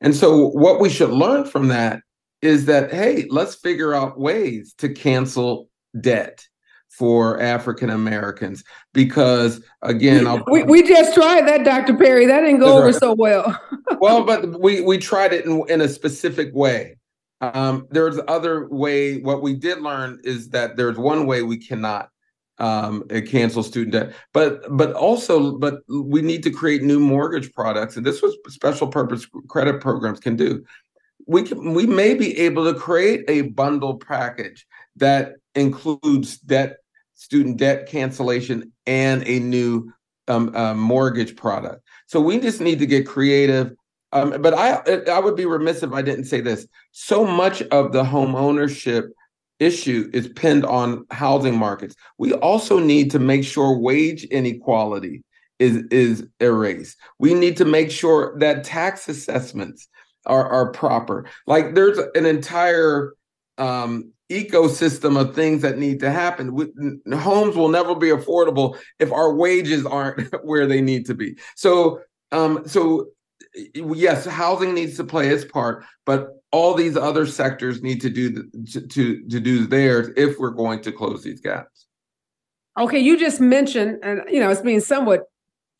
And 0.00 0.14
so 0.14 0.48
what 0.48 0.80
we 0.80 0.88
should 0.88 1.10
learn 1.10 1.44
from 1.44 1.68
that 1.68 2.00
is 2.42 2.66
that 2.66 2.92
hey, 2.92 3.26
let's 3.30 3.54
figure 3.54 3.94
out 3.94 4.18
ways 4.18 4.74
to 4.78 4.88
cancel 4.88 5.68
debt 6.00 6.46
for 6.90 7.40
African 7.40 7.88
Americans 7.88 8.64
because 8.92 9.62
again 9.80 10.42
we, 10.50 10.62
we 10.64 10.82
just 10.86 11.14
tried 11.14 11.46
that 11.46 11.64
Dr. 11.64 11.96
Perry 11.96 12.26
that 12.26 12.40
didn't 12.40 12.60
go 12.60 12.76
over 12.76 12.86
right. 12.86 12.94
so 12.94 13.14
well 13.16 13.58
well 14.00 14.24
but 14.24 14.60
we 14.60 14.80
we 14.80 14.98
tried 14.98 15.32
it 15.32 15.46
in, 15.46 15.64
in 15.68 15.80
a 15.80 15.88
specific 15.88 16.52
way 16.52 16.98
um, 17.40 17.86
there's 17.90 18.18
other 18.28 18.68
way 18.68 19.18
what 19.20 19.40
we 19.40 19.54
did 19.54 19.80
learn 19.80 20.20
is 20.24 20.50
that 20.50 20.76
there's 20.76 20.98
one 20.98 21.26
way 21.26 21.42
we 21.42 21.56
cannot 21.56 22.10
um, 22.60 23.02
cancel 23.26 23.62
student 23.62 23.92
debt 23.92 24.14
but 24.32 24.62
but 24.76 24.92
also 24.92 25.56
but 25.58 25.80
we 25.88 26.22
need 26.22 26.42
to 26.42 26.50
create 26.50 26.82
new 26.82 27.00
mortgage 27.00 27.52
products 27.52 27.96
and 27.96 28.06
this 28.06 28.22
was 28.22 28.36
special 28.48 28.86
purpose 28.86 29.26
credit 29.48 29.80
programs 29.80 30.20
can 30.20 30.36
do 30.36 30.62
we 31.26 31.42
can 31.42 31.74
we 31.74 31.86
may 31.86 32.14
be 32.14 32.38
able 32.38 32.70
to 32.70 32.78
create 32.78 33.24
a 33.28 33.42
bundle 33.42 33.96
package 33.96 34.66
that 34.96 35.34
includes 35.54 36.38
debt 36.38 36.76
student 37.14 37.58
debt 37.58 37.86
cancellation 37.86 38.72
and 38.86 39.26
a 39.26 39.38
new 39.38 39.92
um, 40.30 40.54
uh, 40.54 40.74
mortgage 40.74 41.36
product. 41.36 41.82
So 42.06 42.20
we 42.20 42.38
just 42.38 42.60
need 42.60 42.78
to 42.78 42.86
get 42.86 43.06
creative. 43.06 43.72
Um, 44.12 44.40
but 44.40 44.54
I 44.54 44.80
I 45.10 45.20
would 45.20 45.36
be 45.36 45.46
remiss 45.46 45.82
if 45.82 45.92
I 45.92 46.02
didn't 46.02 46.24
say 46.24 46.40
this. 46.40 46.66
So 46.92 47.24
much 47.24 47.62
of 47.62 47.92
the 47.92 48.04
home 48.04 48.34
ownership 48.34 49.12
issue 49.60 50.10
is 50.12 50.28
pinned 50.28 50.64
on 50.64 51.06
housing 51.10 51.56
markets. 51.56 51.94
We 52.18 52.32
also 52.32 52.78
need 52.78 53.10
to 53.12 53.18
make 53.18 53.44
sure 53.44 53.78
wage 53.78 54.24
inequality 54.24 55.22
is 55.58 55.84
is 55.90 56.26
erased. 56.40 56.98
We 57.18 57.34
need 57.34 57.58
to 57.58 57.64
make 57.64 57.90
sure 57.90 58.36
that 58.38 58.64
tax 58.64 59.08
assessments 59.08 59.86
are 60.26 60.48
are 60.48 60.72
proper. 60.72 61.26
Like 61.46 61.74
there's 61.74 61.98
an 62.14 62.26
entire 62.26 63.12
um, 63.58 64.12
ecosystem 64.30 65.20
of 65.20 65.34
things 65.34 65.62
that 65.62 65.78
need 65.78 66.00
to 66.00 66.10
happen. 66.10 66.54
We, 66.54 66.66
homes 67.14 67.56
will 67.56 67.68
never 67.68 67.94
be 67.94 68.08
affordable 68.08 68.78
if 68.98 69.12
our 69.12 69.34
wages 69.34 69.84
aren't 69.84 70.32
where 70.44 70.66
they 70.66 70.80
need 70.80 71.06
to 71.06 71.14
be. 71.14 71.36
So, 71.56 72.00
um, 72.32 72.66
so 72.66 73.08
yes, 73.74 74.24
housing 74.24 74.74
needs 74.74 74.96
to 74.96 75.04
play 75.04 75.28
its 75.28 75.44
part, 75.44 75.84
but 76.06 76.39
all 76.52 76.74
these 76.74 76.96
other 76.96 77.26
sectors 77.26 77.82
need 77.82 78.00
to 78.00 78.10
do 78.10 78.30
the, 78.30 78.88
to, 78.88 79.28
to 79.28 79.40
do 79.40 79.66
theirs 79.66 80.08
if 80.16 80.38
we're 80.38 80.50
going 80.50 80.80
to 80.82 80.92
close 80.92 81.22
these 81.22 81.40
gaps. 81.40 81.86
Okay, 82.78 82.98
you 82.98 83.18
just 83.18 83.40
mentioned, 83.40 83.98
and 84.02 84.22
you 84.28 84.40
know, 84.40 84.50
it's 84.50 84.60
being 84.60 84.80
somewhat 84.80 85.24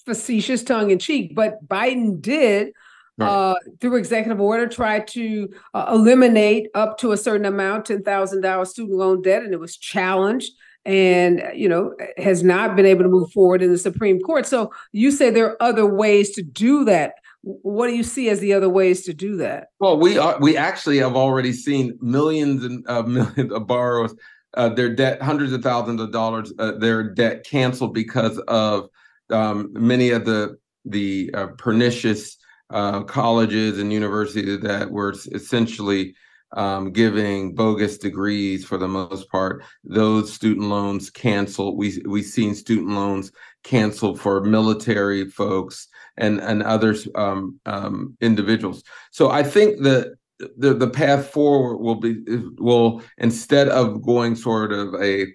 facetious, 0.05 0.63
tongue 0.63 0.91
in 0.91 0.99
cheek, 0.99 1.35
but 1.35 1.67
Biden 1.67 2.21
did 2.21 2.73
uh, 3.21 3.55
through 3.81 3.97
executive 3.97 4.41
order, 4.41 4.67
try 4.67 5.01
to 5.01 5.49
uh, 5.75 5.87
eliminate 5.93 6.69
up 6.75 6.99
to 6.99 7.13
a 7.13 7.17
certain 7.17 7.45
amount, 7.45 7.87
$10,000 7.87 8.67
student 8.67 8.97
loan 8.97 9.21
debt, 9.21 9.43
and 9.43 9.53
it 9.53 9.61
was 9.61 9.77
challenged 9.77 10.53
and 10.87 11.43
you 11.55 11.69
know 11.69 11.95
has 12.17 12.43
not 12.43 12.75
been 12.75 12.87
able 12.87 13.03
to 13.03 13.09
move 13.11 13.31
forward 13.33 13.63
in 13.63 13.71
the 13.71 13.77
supreme 13.77 14.19
court. 14.19 14.47
So 14.47 14.73
you 14.93 15.11
say 15.11 15.29
there 15.29 15.51
are 15.51 15.63
other 15.63 15.85
ways 15.85 16.31
to 16.31 16.43
do 16.43 16.87
that 16.87 17.15
what 17.43 17.87
do 17.87 17.95
you 17.95 18.03
see 18.03 18.29
as 18.29 18.41
the 18.41 18.53
other 18.53 18.69
ways 18.69 19.05
to 19.05 19.15
do 19.15 19.37
that? 19.37 19.69
Well 19.79 19.99
we 19.99 20.19
are 20.19 20.39
we 20.41 20.57
actually 20.57 20.99
have 20.99 21.17
already 21.17 21.53
seen 21.53 21.99
millions 22.01 22.65
and 22.65 22.85
uh, 22.89 23.03
millions 23.07 23.53
of 23.53 23.67
borrowers 23.67 24.15
uh, 24.55 24.69
their 24.69 24.95
debt 24.95 25.23
hundreds 25.23 25.53
of 25.53 25.63
thousands 25.63 26.01
of 26.01 26.13
dollars 26.13 26.53
uh, 26.59 26.73
their 26.73 27.03
debt 27.03 27.45
canceled 27.45 27.95
because 27.95 28.39
of 28.49 28.89
um, 29.31 29.71
many 29.73 30.11
of 30.11 30.25
the 30.25 30.57
the 30.85 31.31
uh, 31.35 31.49
pernicious 31.59 32.37
uh, 32.71 33.03
colleges 33.03 33.79
and 33.79 33.93
universities 33.93 34.61
that 34.61 34.91
were 34.91 35.15
essentially 35.33 36.15
um, 36.53 36.93
giving 36.93 37.55
bogus 37.55 37.99
degrees 37.99 38.65
for 38.65 38.77
the 38.77 38.89
most 38.89 39.31
part. 39.31 39.65
Those 39.85 40.33
student 40.33 40.69
loans 40.69 41.11
canceled. 41.11 41.77
We 41.77 42.03
we've 42.07 42.25
seen 42.25 42.55
student 42.55 42.91
loans 42.91 43.33
canceled 43.63 44.21
for 44.21 44.43
military 44.43 45.31
folks 45.31 45.89
and 46.17 46.41
and 46.41 46.63
others 46.63 47.09
um, 47.15 47.61
um, 47.67 48.17
individuals. 48.21 48.83
So 49.11 49.31
I 49.31 49.43
think 49.43 49.83
that 49.83 50.15
the 50.57 50.75
the 50.75 50.91
path 50.91 51.31
forward 51.31 51.79
will 51.79 51.97
be 51.97 52.17
will 52.59 53.03
instead 53.19 53.69
of 53.69 54.03
going 54.03 54.37
sort 54.37 54.73
of 54.73 54.95
a 55.01 55.27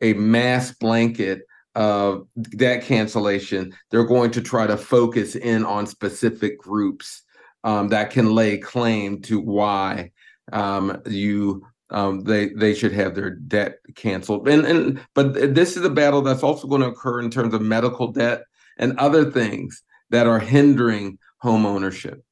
a 0.00 0.14
mass 0.14 0.72
blanket 0.72 1.42
uh, 1.74 2.16
debt 2.56 2.82
cancellation, 2.82 3.72
they're 3.90 4.04
going 4.04 4.30
to 4.30 4.42
try 4.42 4.66
to 4.66 4.76
focus 4.76 5.36
in 5.36 5.64
on 5.64 5.86
specific 5.86 6.58
groups 6.58 7.22
um, 7.64 7.88
that 7.88 8.10
can 8.10 8.34
lay 8.34 8.58
claim 8.58 9.22
to 9.22 9.40
why 9.40 10.10
um, 10.52 11.00
you 11.06 11.64
um, 11.90 12.24
they 12.24 12.48
they 12.48 12.74
should 12.74 12.92
have 12.92 13.14
their 13.14 13.30
debt 13.30 13.78
canceled. 13.94 14.48
And 14.48 14.64
and 14.64 15.00
but 15.14 15.54
this 15.54 15.76
is 15.76 15.84
a 15.84 15.90
battle 15.90 16.22
that's 16.22 16.42
also 16.42 16.66
going 16.66 16.80
to 16.80 16.88
occur 16.88 17.20
in 17.20 17.30
terms 17.30 17.54
of 17.54 17.62
medical 17.62 18.08
debt 18.08 18.44
and 18.78 18.98
other 18.98 19.30
things 19.30 19.82
that 20.10 20.26
are 20.26 20.38
hindering 20.38 21.18
home 21.38 21.66
ownership. 21.66 22.24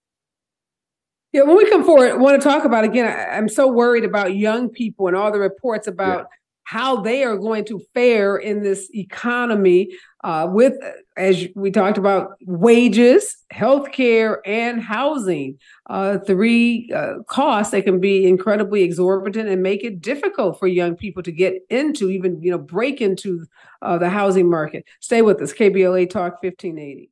Yeah, 1.32 1.42
when 1.42 1.56
we 1.56 1.68
come 1.70 1.84
forward, 1.84 2.10
I 2.10 2.16
want 2.16 2.40
to 2.40 2.48
talk 2.48 2.64
about 2.64 2.84
again. 2.84 3.06
I, 3.06 3.36
am 3.36 3.48
so 3.48 3.70
worried 3.70 4.04
about 4.04 4.34
young 4.34 4.68
people 4.68 5.06
and 5.06 5.16
all 5.16 5.30
the 5.30 5.38
reports 5.38 5.86
about. 5.86 6.26
How 6.64 7.00
they 7.00 7.24
are 7.24 7.36
going 7.36 7.64
to 7.64 7.80
fare 7.94 8.36
in 8.36 8.62
this 8.62 8.88
economy 8.94 9.90
uh, 10.22 10.46
with, 10.50 10.74
as 11.16 11.48
we 11.54 11.70
talked 11.70 11.98
about, 11.98 12.32
wages, 12.42 13.36
healthcare, 13.52 14.38
and 14.44 14.80
housing. 14.80 15.58
Uh, 15.88 16.18
three 16.18 16.90
uh, 16.94 17.14
costs 17.26 17.72
that 17.72 17.84
can 17.84 17.98
be 17.98 18.26
incredibly 18.26 18.82
exorbitant 18.82 19.48
and 19.48 19.62
make 19.62 19.82
it 19.82 20.00
difficult 20.00 20.58
for 20.58 20.68
young 20.68 20.94
people 20.94 21.22
to 21.22 21.32
get 21.32 21.54
into, 21.70 22.10
even 22.10 22.40
you 22.42 22.50
know, 22.50 22.58
break 22.58 23.00
into 23.00 23.44
uh, 23.82 23.98
the 23.98 24.08
housing 24.08 24.48
market. 24.48 24.84
Stay 25.00 25.22
with 25.22 25.40
us, 25.40 25.52
KBLA 25.52 26.08
Talk 26.08 26.42
1580. 26.42 27.10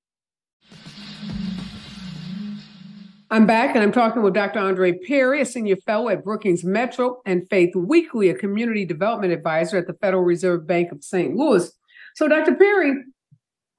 I'm 3.31 3.47
back 3.47 3.75
and 3.75 3.85
I'm 3.85 3.93
talking 3.93 4.23
with 4.23 4.33
Dr. 4.33 4.59
Andre 4.59 4.93
Perry, 4.93 5.43
a 5.43 5.45
senior 5.45 5.77
fellow 5.77 6.09
at 6.09 6.25
Brookings 6.25 6.65
Metro, 6.65 7.21
and 7.27 7.47
Faith 7.51 7.77
Weekly, 7.77 8.31
a 8.31 8.35
community 8.35 8.87
development 8.87 9.35
advisor 9.35 9.77
at 9.77 9.87
the 9.87 9.93
Federal 9.93 10.23
Reserve 10.23 10.67
Bank 10.67 10.93
of 10.93 11.05
St. 11.05 11.37
Louis. 11.37 11.71
So, 12.15 12.27
Dr. 12.27 12.55
Perry, 12.55 12.95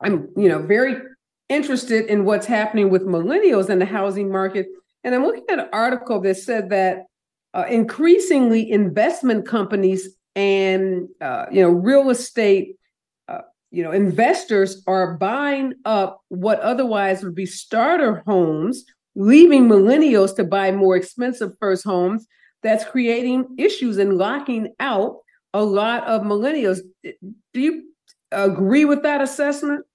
I'm 0.02 0.30
you 0.38 0.50
know 0.50 0.60
very 0.60 0.98
interested 1.50 2.06
in 2.06 2.26
what's 2.26 2.46
happening 2.46 2.92
with 2.92 3.02
millennials 3.08 3.72
in 3.72 3.80
the 3.80 3.88
housing 3.88 4.32
market, 4.32 4.68
and 5.04 5.16
I'm 5.16 5.24
looking 5.24 5.46
at 5.50 5.58
an 5.58 5.70
article 5.74 6.22
that 6.22 6.38
said 6.38 6.70
that 6.70 7.06
uh, 7.56 7.66
increasingly 7.68 8.70
investment 8.70 9.48
companies 9.48 10.10
and 10.36 11.08
uh, 11.22 11.48
you 11.52 11.64
know 11.64 11.70
real 11.70 12.12
estate 12.12 12.76
uh, 13.28 13.42
you 13.72 13.82
know 13.82 13.92
investors 13.92 14.84
are 14.86 15.18
buying 15.18 15.74
up 15.86 16.22
what 16.28 16.60
otherwise 16.60 17.24
would 17.24 17.34
be 17.34 17.48
starter 17.48 18.22
homes 18.28 18.86
leaving 19.20 19.68
millennials 19.68 20.34
to 20.34 20.46
buy 20.46 20.72
more 20.72 20.96
expensive 20.96 21.52
first 21.60 21.84
homes. 21.84 22.26
That's 22.64 22.86
creating 22.86 23.56
issues 23.58 23.98
and 23.98 24.18
locking 24.18 24.74
out 24.80 25.18
a 25.54 25.64
lot 25.64 26.06
of 26.06 26.22
millennials. 26.22 26.80
Do 27.04 27.60
you 27.60 27.84
agree 28.32 28.86
with 28.86 29.04
that 29.04 29.22
assessment? 29.22 29.86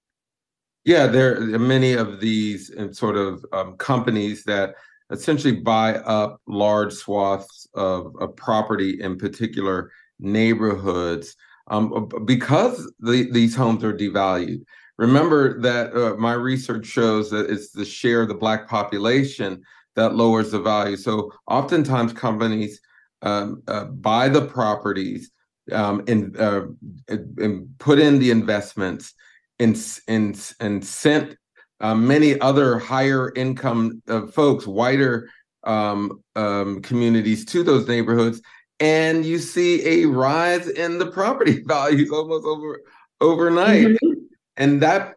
Yeah, 0.85 1.07
there 1.07 1.37
are 1.37 1.59
many 1.59 1.95
of 1.95 2.21
these 2.21 2.71
um, 2.77 2.93
sort 2.93 3.17
of 3.17 3.45
um, 3.53 3.77
companies 3.79 4.45
that 4.45 4.75
essentially 5.11 5.57
buy 5.57 5.97
up 5.97 6.41
large 6.47 6.93
swaths 6.93 7.67
of, 7.75 8.15
of 8.21 8.37
property 8.37 9.01
in 9.01 9.17
particular 9.17 9.91
neighborhoods 10.19 11.35
um, 11.69 12.09
because 12.27 12.93
the, 12.99 13.31
these 13.31 13.57
homes 13.57 13.83
are 13.85 13.97
devalued. 13.97 14.65
Remember 14.97 15.61
that 15.61 15.95
uh, 15.95 16.15
my 16.17 16.35
research 16.35 16.87
shows 16.87 17.31
that 17.31 17.51
it's 17.51 17.71
the 17.73 17.85
share 17.85 18.23
of 18.23 18.29
the 18.29 18.35
Black 18.35 18.69
population 18.69 19.63
that 19.97 20.15
lowers 20.15 20.53
the 20.53 20.61
value. 20.61 20.97
So 20.97 21.33
oftentimes 21.49 22.13
companies 22.13 22.81
um, 23.23 23.63
uh, 23.67 23.85
buy 23.87 24.29
the 24.29 24.47
properties 24.47 25.31
um, 25.73 26.05
and, 26.07 26.37
uh, 26.39 26.67
and 27.09 27.69
put 27.79 27.99
in 27.99 28.19
the 28.19 28.31
investments 28.31 29.15
and, 29.59 29.77
and, 30.09 30.53
and 30.61 30.85
sent 30.85 31.37
uh, 31.81 31.95
many 31.95 32.41
other 32.41 32.79
higher 32.79 33.33
income 33.35 34.03
uh, 34.09 34.27
folks, 34.27 34.67
whiter 34.67 35.29
um, 35.65 36.23
um, 36.37 36.83
communities 36.83 37.45
to 37.47 37.63
those 37.63 37.89
neighborhoods. 37.89 38.41
And 38.81 39.25
you 39.25 39.39
see 39.39 40.03
a 40.03 40.07
rise 40.07 40.69
in 40.69 40.99
the 40.99 41.07
property 41.07 41.63
values 41.67 42.11
almost 42.11 42.45
over 42.47 42.81
overnight. 43.21 43.87
Mm-hmm 43.87 44.24
and 44.57 44.83
that 44.83 45.15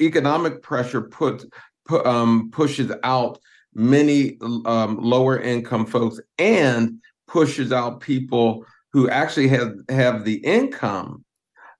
economic 0.00 0.62
pressure 0.62 1.02
put, 1.02 1.44
put 1.86 2.06
um, 2.06 2.50
pushes 2.52 2.92
out 3.02 3.38
many 3.74 4.38
um, 4.66 4.98
lower 5.00 5.38
income 5.40 5.86
folks 5.86 6.20
and 6.38 7.00
pushes 7.26 7.72
out 7.72 8.00
people 8.00 8.66
who 8.92 9.08
actually 9.08 9.48
have 9.48 9.72
have 9.88 10.24
the 10.24 10.34
income 10.44 11.24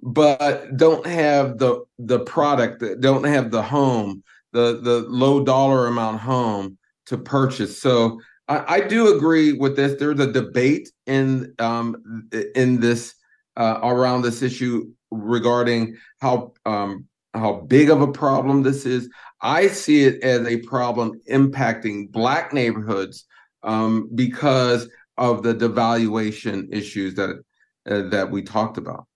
but 0.01 0.77
don't 0.77 1.07
have 1.07 1.59
the 1.59 1.85
the 1.99 2.21
product 2.21 2.83
don't 3.01 3.25
have 3.25 3.51
the 3.51 3.63
home 3.63 4.23
the 4.53 4.81
the 4.83 5.05
low 5.09 5.45
dollar 5.45 5.87
amount 5.87 6.21
home 6.21 6.79
to 7.07 7.19
purchase. 7.19 7.81
So 7.81 8.21
I, 8.49 8.77
I 8.77 8.81
do 8.81 9.17
agree 9.17 9.53
with 9.53 9.77
this. 9.77 9.99
There's 9.99 10.21
a 10.21 10.31
debate 10.31 10.91
in 11.07 11.55
um 11.59 12.29
in 12.55 12.81
this 12.81 13.15
uh, 13.57 13.81
around 13.83 14.23
this 14.23 14.43
issue 14.43 14.91
regarding 15.13 15.97
how 16.21 16.53
um, 16.67 17.07
how 17.35 17.61
big 17.61 17.91
of 17.91 18.01
a 18.01 18.13
problem 18.13 18.63
this 18.63 18.85
is. 18.85 19.09
I 19.41 19.69
see 19.69 20.05
it 20.05 20.23
as 20.23 20.47
a 20.47 20.59
problem 20.59 21.21
impacting 21.31 22.11
Black 22.11 22.53
neighborhoods 22.53 23.25
um, 23.63 24.11
because 24.15 24.89
of 25.17 25.43
the 25.43 25.55
devaluation 25.55 26.73
issues 26.73 27.15
that 27.15 27.43
uh, 27.89 28.03
that 28.11 28.31
we 28.31 28.43
talked 28.43 28.79
about. 28.79 29.07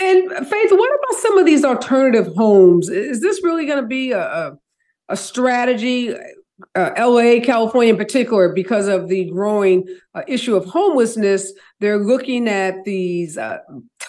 And 0.00 0.28
Faith, 0.30 0.70
what 0.72 0.90
about 0.98 1.20
some 1.20 1.38
of 1.38 1.46
these 1.46 1.64
alternative 1.64 2.34
homes? 2.34 2.88
Is 2.88 3.20
this 3.20 3.42
really 3.44 3.64
going 3.64 3.80
to 3.80 3.86
be 3.86 4.12
a, 4.12 4.56
a, 5.08 5.16
strategy? 5.16 6.14
Uh, 6.74 6.90
LA, 6.96 7.40
California 7.44 7.92
in 7.92 7.98
particular, 7.98 8.52
because 8.52 8.86
of 8.86 9.08
the 9.08 9.24
growing 9.30 9.86
uh, 10.14 10.22
issue 10.28 10.56
of 10.56 10.64
homelessness, 10.64 11.52
they're 11.80 11.98
looking 11.98 12.48
at 12.48 12.84
these 12.84 13.36
uh, 13.36 13.58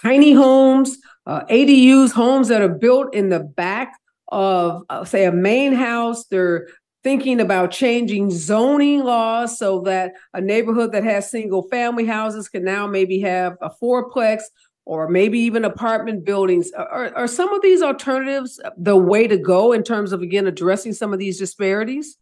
tiny 0.02 0.32
homes, 0.32 0.98
uh, 1.26 1.44
ADUs, 1.46 2.12
homes 2.12 2.48
that 2.48 2.62
are 2.62 2.68
built 2.68 3.14
in 3.14 3.28
the 3.28 3.40
back 3.40 3.98
of, 4.28 4.82
uh, 4.90 5.04
say, 5.04 5.24
a 5.24 5.32
main 5.32 5.72
house. 5.72 6.26
They're 6.26 6.68
thinking 7.02 7.40
about 7.40 7.70
changing 7.70 8.30
zoning 8.30 9.04
laws 9.04 9.58
so 9.58 9.80
that 9.82 10.12
a 10.34 10.40
neighborhood 10.40 10.92
that 10.92 11.04
has 11.04 11.30
single 11.30 11.62
family 11.68 12.04
houses 12.04 12.48
can 12.48 12.64
now 12.64 12.86
maybe 12.86 13.20
have 13.20 13.56
a 13.60 13.70
fourplex 13.70 14.42
or 14.84 15.08
maybe 15.08 15.38
even 15.38 15.64
apartment 15.64 16.24
buildings. 16.24 16.72
Are, 16.72 17.14
are 17.14 17.28
some 17.28 17.52
of 17.52 17.62
these 17.62 17.82
alternatives 17.82 18.60
the 18.76 18.96
way 18.96 19.26
to 19.26 19.36
go 19.36 19.72
in 19.72 19.82
terms 19.82 20.12
of, 20.12 20.22
again, 20.22 20.46
addressing 20.46 20.92
some 20.92 21.12
of 21.12 21.18
these 21.18 21.38
disparities? 21.38 22.16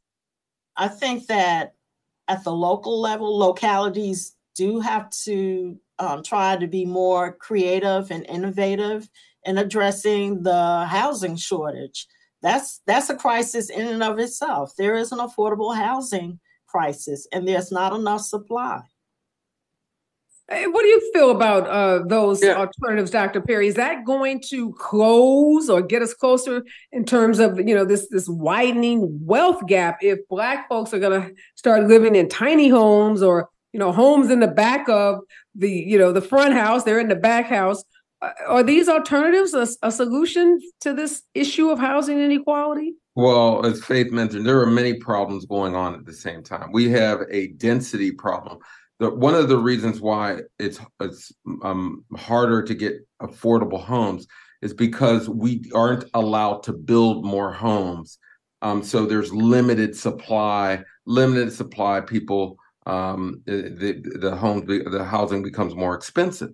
I 0.77 0.89
think 0.89 1.27
that 1.27 1.75
at 2.27 2.43
the 2.45 2.53
local 2.53 3.01
level, 3.01 3.39
localities 3.39 4.35
do 4.55 4.81
have 4.81 5.11
to 5.25 5.79
um, 5.99 6.23
try 6.23 6.57
to 6.57 6.67
be 6.67 6.85
more 6.85 7.33
creative 7.33 8.11
and 8.11 8.27
innovative 8.27 9.09
in 9.45 9.59
addressing 9.59 10.43
the 10.43 10.85
housing 10.87 11.37
shortage. 11.37 12.07
That's 12.43 12.83
that's 12.87 13.11
a 13.11 13.17
crisis 13.17 13.71
in 13.71 13.87
and 13.87 14.03
of 14.03 14.19
itself. 14.19 14.75
There 14.77 14.97
is 14.97 15.13
an 15.13 15.19
affordable 15.19 15.75
housing 15.77 16.41
crisis, 16.67 17.27
and 17.33 17.49
there's 17.49 17.73
not 17.73 17.95
enough 17.95 18.23
supply. 18.23 18.83
Hey, 20.51 20.67
What 20.67 20.83
do 20.83 20.89
you 20.89 21.11
feel 21.15 21.31
about 21.31 21.67
uh, 21.67 22.05
those 22.07 22.43
yeah. 22.45 22.57
alternatives, 22.57 23.11
Dr. 23.11 23.41
Perry? 23.41 23.67
Is 23.67 23.77
that 23.77 24.05
going 24.05 24.43
to 24.51 24.75
close 24.75 25.71
or 25.71 25.81
get 25.81 26.03
us 26.03 26.13
closer 26.13 26.63
in 26.93 27.07
terms 27.07 27.39
of 27.39 27.59
you 27.59 27.75
know 27.75 27.87
this 27.87 28.09
this 28.11 28.29
widening 28.29 29.21
wealth 29.25 29.67
gap 29.67 29.99
if 30.03 30.19
Black 30.29 30.69
folks 30.69 30.93
are 30.93 30.99
going 30.99 31.23
to 31.23 31.35
start 31.55 31.89
living 31.89 32.15
in 32.15 32.29
tiny 32.29 32.69
homes 32.69 33.23
or 33.23 33.49
you 33.75 33.81
know 33.81 33.93
homes 33.93 34.31
in 34.31 34.39
the 34.39 34.49
back 34.49 34.89
of 34.89 35.19
the 35.55 35.69
you 35.69 35.99
know 35.99 36.13
the 36.13 36.23
front 36.23 36.55
house 36.55 36.85
they're 36.85 37.01
in 37.01 37.09
the 37.09 37.17
back 37.17 37.47
house. 37.47 37.83
Uh, 38.23 38.31
are 38.47 38.63
these 38.63 38.89
alternatives 38.89 39.53
a, 39.53 39.67
a 39.87 39.91
solution 39.91 40.61
to 40.81 40.95
this 40.95 41.23
issue 41.35 41.69
of 41.69 41.79
housing 41.79 42.21
inequality? 42.21 42.95
Well 43.17 43.67
as 43.67 43.85
faith 43.85 44.13
mentioned 44.13 44.47
there 44.47 44.61
are 44.61 44.71
many 44.71 44.95
problems 44.95 45.45
going 45.45 45.75
on 45.75 45.95
at 45.95 46.07
the 46.07 46.15
same 46.15 46.43
time. 46.43 46.71
We 46.73 46.89
have 46.91 47.23
a 47.31 47.49
density 47.49 48.13
problem. 48.13 48.59
The, 49.01 49.11
one 49.11 49.35
of 49.35 49.49
the 49.49 49.59
reasons 49.59 50.01
why 50.01 50.39
it's 50.61 50.79
it's 51.01 51.33
um, 51.65 52.05
harder 52.17 52.63
to 52.63 52.75
get 52.75 52.95
affordable 53.21 53.83
homes 53.83 54.29
is 54.63 54.73
because 54.73 55.29
we 55.29 55.69
aren't 55.75 56.05
allowed 56.15 56.63
to 56.63 56.73
build 56.73 57.25
more 57.25 57.53
homes. 57.53 58.19
Um, 58.63 58.85
so 58.85 59.05
there's 59.05 59.35
limited 59.35 59.97
supply 59.97 60.85
limited 61.07 61.53
supply. 61.53 62.01
People 62.01 62.57
um, 62.87 63.43
the 63.47 64.03
the 64.21 64.37
home 64.37 64.67
the 64.67 65.05
housing 65.05 65.43
becomes 65.43 65.75
more 65.75 65.95
expensive, 65.95 66.51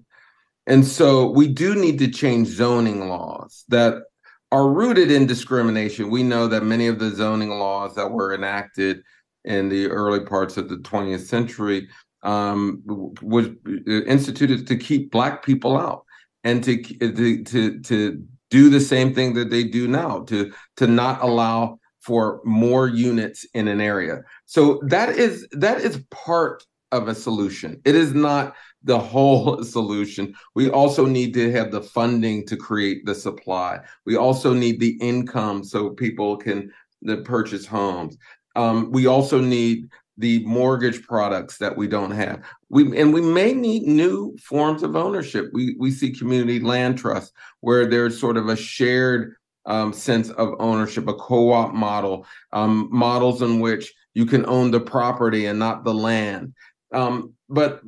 and 0.67 0.87
so 0.87 1.31
we 1.31 1.49
do 1.49 1.75
need 1.75 1.99
to 1.99 2.09
change 2.09 2.49
zoning 2.49 3.09
laws 3.09 3.65
that 3.69 4.03
are 4.53 4.69
rooted 4.69 5.11
in 5.11 5.27
discrimination. 5.27 6.11
We 6.11 6.23
know 6.23 6.49
that 6.49 6.65
many 6.65 6.87
of 6.87 6.99
the 6.99 7.11
zoning 7.11 7.51
laws 7.51 7.95
that 7.95 8.11
were 8.11 8.35
enacted 8.35 9.03
in 9.45 9.69
the 9.69 9.89
early 9.89 10.21
parts 10.21 10.57
of 10.57 10.69
the 10.69 10.77
20th 10.77 11.27
century 11.27 11.89
um, 12.23 12.83
was 13.23 13.49
instituted 13.87 14.67
to 14.67 14.77
keep 14.77 15.11
Black 15.11 15.45
people 15.45 15.77
out 15.77 16.05
and 16.45 16.63
to 16.65 16.83
to 16.83 17.45
to, 17.45 17.81
to 17.81 18.23
do 18.51 18.69
the 18.69 18.81
same 18.81 19.15
thing 19.15 19.35
that 19.35 19.51
they 19.51 19.65
do 19.65 19.89
now 19.89 20.21
to 20.25 20.53
to 20.77 20.87
not 20.87 21.23
allow 21.23 21.80
for 22.01 22.41
more 22.45 22.89
units 22.89 23.47
in 23.55 23.69
an 23.69 23.81
area. 23.81 24.23
So 24.47 24.81
that 24.87 25.11
is 25.11 25.47
that 25.53 25.79
is 25.79 26.03
part 26.11 26.65
of 26.93 27.09
a 27.09 27.15
solution. 27.15 27.81
It 27.85 27.95
is 27.95 28.15
not 28.15 28.55
the 28.83 28.99
whole 28.99 29.63
solution. 29.77 30.35
We 30.55 30.71
also 30.71 31.07
need 31.07 31.35
to 31.35 31.53
have 31.53 31.71
the 31.71 31.83
funding 31.83 32.47
to 32.47 32.57
create 32.57 33.05
the 33.05 33.15
supply. 33.15 33.81
We 34.07 34.17
also 34.17 34.53
need 34.55 34.81
the 34.81 34.97
income 35.01 35.63
so 35.63 35.91
people 35.91 36.37
can 36.37 36.73
purchase 37.25 37.67
homes. 37.67 38.17
Um, 38.57 38.91
we 38.91 39.07
also 39.07 39.41
need 39.41 39.89
the 40.19 40.45
mortgage 40.45 41.03
products 41.07 41.57
that 41.59 41.77
we 41.77 41.89
don't 41.89 42.11
have. 42.11 42.45
We 42.69 42.99
and 42.99 43.13
we 43.13 43.23
may 43.23 43.55
need 43.55 43.85
new 43.85 44.37
forms 44.39 44.83
of 44.83 44.97
ownership. 44.97 45.47
We 45.53 45.77
we 45.79 45.91
see 45.91 46.13
community 46.13 46.61
land 46.61 46.99
trust 46.99 47.33
where 47.61 47.87
there's 47.87 48.21
sort 48.21 48.37
of 48.37 48.49
a 48.49 48.57
shared 48.57 49.35
um, 49.71 49.93
sense 49.93 50.31
of 50.31 50.57
ownership, 50.59 51.07
a 51.07 51.15
co-op 51.15 51.73
model, 51.73 52.27
um, 52.53 52.89
models 52.91 53.41
in 53.41 53.61
which 53.61 53.95
you 54.15 54.27
can 54.27 54.45
own 54.47 54.73
the 54.73 54.81
property 54.81 55.47
and 55.47 55.61
not 55.61 55.85
the 55.85 55.95
land. 55.95 56.53
Um, 56.93 57.35
but 57.49 57.81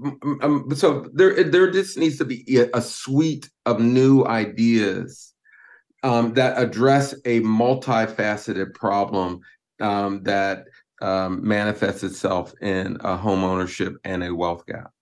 um, 0.42 0.68
so 0.77 1.11
there, 1.12 1.42
there 1.42 1.73
just 1.73 1.99
needs 1.99 2.18
to 2.18 2.25
be 2.25 2.64
a 2.73 2.81
suite 2.81 3.51
of 3.66 3.81
new 3.81 4.25
ideas 4.25 5.35
um, 6.05 6.35
that 6.35 6.57
address 6.57 7.14
a 7.25 7.40
multifaceted 7.40 8.75
problem 8.75 9.40
um, 9.81 10.23
that 10.23 10.66
manifests 11.01 12.05
itself 12.05 12.55
in 12.62 12.97
a 13.01 13.16
home 13.16 13.42
ownership 13.42 13.97
and 14.05 14.23
a 14.23 14.33
wealth 14.33 14.64
gap. 14.66 14.92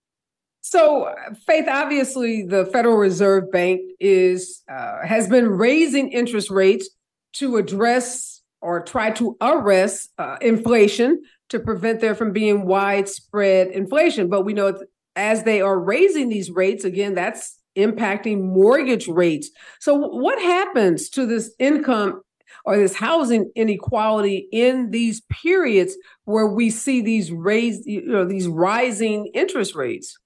So, 0.70 1.12
Faith, 1.48 1.66
obviously, 1.68 2.44
the 2.44 2.64
Federal 2.64 2.96
Reserve 2.96 3.50
Bank 3.50 3.80
is 3.98 4.62
uh, 4.70 5.04
has 5.04 5.26
been 5.26 5.48
raising 5.48 6.12
interest 6.12 6.48
rates 6.48 6.88
to 7.32 7.56
address 7.56 8.40
or 8.60 8.80
try 8.80 9.10
to 9.14 9.36
arrest 9.40 10.12
uh, 10.16 10.36
inflation 10.40 11.22
to 11.48 11.58
prevent 11.58 11.98
there 11.98 12.14
from 12.14 12.30
being 12.30 12.66
widespread 12.66 13.72
inflation. 13.72 14.28
But 14.28 14.42
we 14.42 14.52
know 14.52 14.80
as 15.16 15.42
they 15.42 15.60
are 15.60 15.76
raising 15.76 16.28
these 16.28 16.52
rates, 16.52 16.84
again, 16.84 17.16
that's 17.16 17.58
impacting 17.76 18.40
mortgage 18.40 19.08
rates. 19.08 19.50
So, 19.80 19.96
what 19.96 20.38
happens 20.38 21.10
to 21.10 21.26
this 21.26 21.52
income 21.58 22.22
or 22.64 22.76
this 22.76 22.94
housing 22.94 23.50
inequality 23.56 24.46
in 24.52 24.92
these 24.92 25.20
periods 25.22 25.96
where 26.26 26.46
we 26.46 26.70
see 26.70 27.00
these 27.00 27.32
raised, 27.32 27.86
you 27.86 28.06
know, 28.06 28.24
these 28.24 28.46
rising 28.46 29.32
interest 29.34 29.74
rates? 29.74 30.16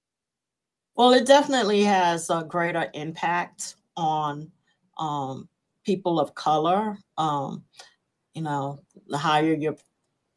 Well, 0.95 1.13
it 1.13 1.25
definitely 1.25 1.83
has 1.83 2.29
a 2.29 2.45
greater 2.47 2.89
impact 2.93 3.75
on 3.97 4.51
um, 4.97 5.49
people 5.83 6.19
of 6.19 6.35
color. 6.35 6.97
Um, 7.17 7.63
you 8.33 8.41
know, 8.41 8.79
the 9.07 9.17
higher 9.17 9.53
your 9.53 9.75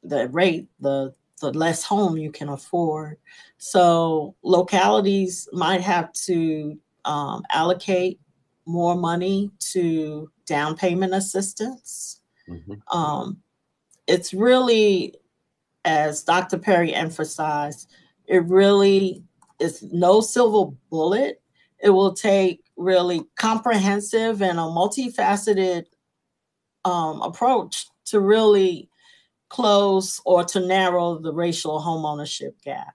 the 0.03 0.29
rate, 0.29 0.69
the 0.81 1.15
the 1.41 1.53
less 1.53 1.85
home 1.85 2.17
you 2.17 2.33
can 2.33 2.49
afford. 2.49 3.17
So 3.59 4.35
localities 4.43 5.49
might 5.53 5.81
have 5.81 6.13
to 6.25 6.79
um, 7.05 7.43
allocate 7.51 8.19
more 8.67 8.97
money 8.97 9.51
to 9.59 10.31
down 10.47 10.77
payment 10.77 11.15
assistance. 11.15 12.21
Mm-hmm. 12.49 12.97
Um, 12.97 13.39
it's 14.07 14.35
really, 14.35 15.15
as 15.85 16.25
Dr. 16.25 16.59
Perry 16.59 16.93
emphasized, 16.93 17.91
it 18.27 18.45
really 18.45 19.25
is 19.59 19.83
no 19.83 20.21
silver 20.21 20.75
bullet. 20.91 21.43
It 21.81 21.91
will 21.91 22.13
take 22.13 22.65
really 22.77 23.25
comprehensive 23.37 24.43
and 24.43 24.59
a 24.59 24.63
multifaceted 24.63 25.85
um, 26.85 27.23
approach 27.23 27.87
to 28.07 28.21
really 28.21 28.89
close 29.49 30.21
or 30.25 30.45
to 30.45 30.61
narrow 30.61 31.19
the 31.19 31.33
racial 31.33 31.81
homeownership 31.81 32.61
gap. 32.63 32.95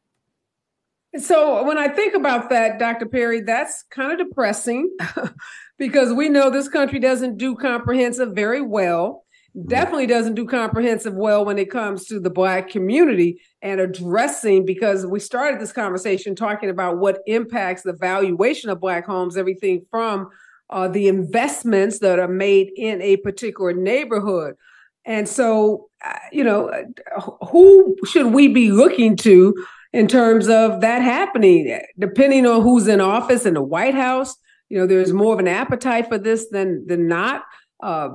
So 1.18 1.64
when 1.64 1.78
I 1.78 1.90
think 1.90 2.16
about 2.16 2.50
that, 2.50 2.80
Dr. 2.80 3.06
Perry, 3.06 3.42
that's 3.42 3.84
kind 3.92 4.12
of 4.12 4.28
depressing 4.28 4.96
because 5.78 6.12
we 6.12 6.28
know 6.28 6.50
this 6.50 6.68
country 6.68 7.00
doesn't 7.00 7.38
do 7.38 7.56
comprehensive 7.56 8.34
very 8.34 8.62
well. 8.62 9.23
Mm-hmm. 9.56 9.70
Definitely 9.70 10.08
doesn't 10.08 10.36
do 10.36 10.46
comprehensive 10.46 11.14
well 11.14 11.46
when 11.46 11.58
it 11.58 11.70
comes 11.70 12.06
to 12.06 12.20
the 12.20 12.30
Black 12.30 12.70
community 12.70 13.42
and 13.62 13.80
addressing, 13.80 14.66
because 14.66 15.06
we 15.06 15.20
started 15.20 15.60
this 15.60 15.72
conversation 15.72 16.36
talking 16.36 16.70
about 16.70 16.98
what 16.98 17.20
impacts 17.28 17.84
the 17.84 17.94
valuation 17.94 18.70
of 18.70 18.80
Black 18.80 19.06
homes, 19.06 19.38
everything 19.38 19.86
from 19.92 20.30
uh, 20.70 20.88
the 20.88 21.08
investments 21.08 22.00
that 22.00 22.18
are 22.18 22.28
made 22.28 22.72
in 22.76 23.02
a 23.02 23.18
particular 23.18 23.74
neighborhood. 23.74 24.56
And 25.06 25.28
so, 25.28 25.90
uh, 26.04 26.18
you 26.32 26.44
know, 26.44 26.70
uh, 26.70 27.22
who 27.48 27.96
should 28.06 28.28
we 28.28 28.48
be 28.48 28.72
looking 28.72 29.16
to 29.18 29.54
in 29.92 30.08
terms 30.08 30.48
of 30.48 30.82
that 30.82 31.02
happening? 31.02 31.80
Depending 32.00 32.48
on 32.48 32.62
who's 32.62 32.88
in 32.88 33.02
office 33.02 33.46
in 33.46 33.54
the 33.54 33.62
White 33.62 33.94
House, 33.94 34.36
you 34.70 34.80
know, 34.80 34.88
there's 34.88 35.14
more 35.14 35.34
of 35.34 35.40
an 35.40 35.48
appetite 35.48 36.08
for 36.08 36.18
this 36.18 36.48
than 36.50 36.88
than 36.88 37.08
not. 37.08 37.44
Uh, 37.84 38.10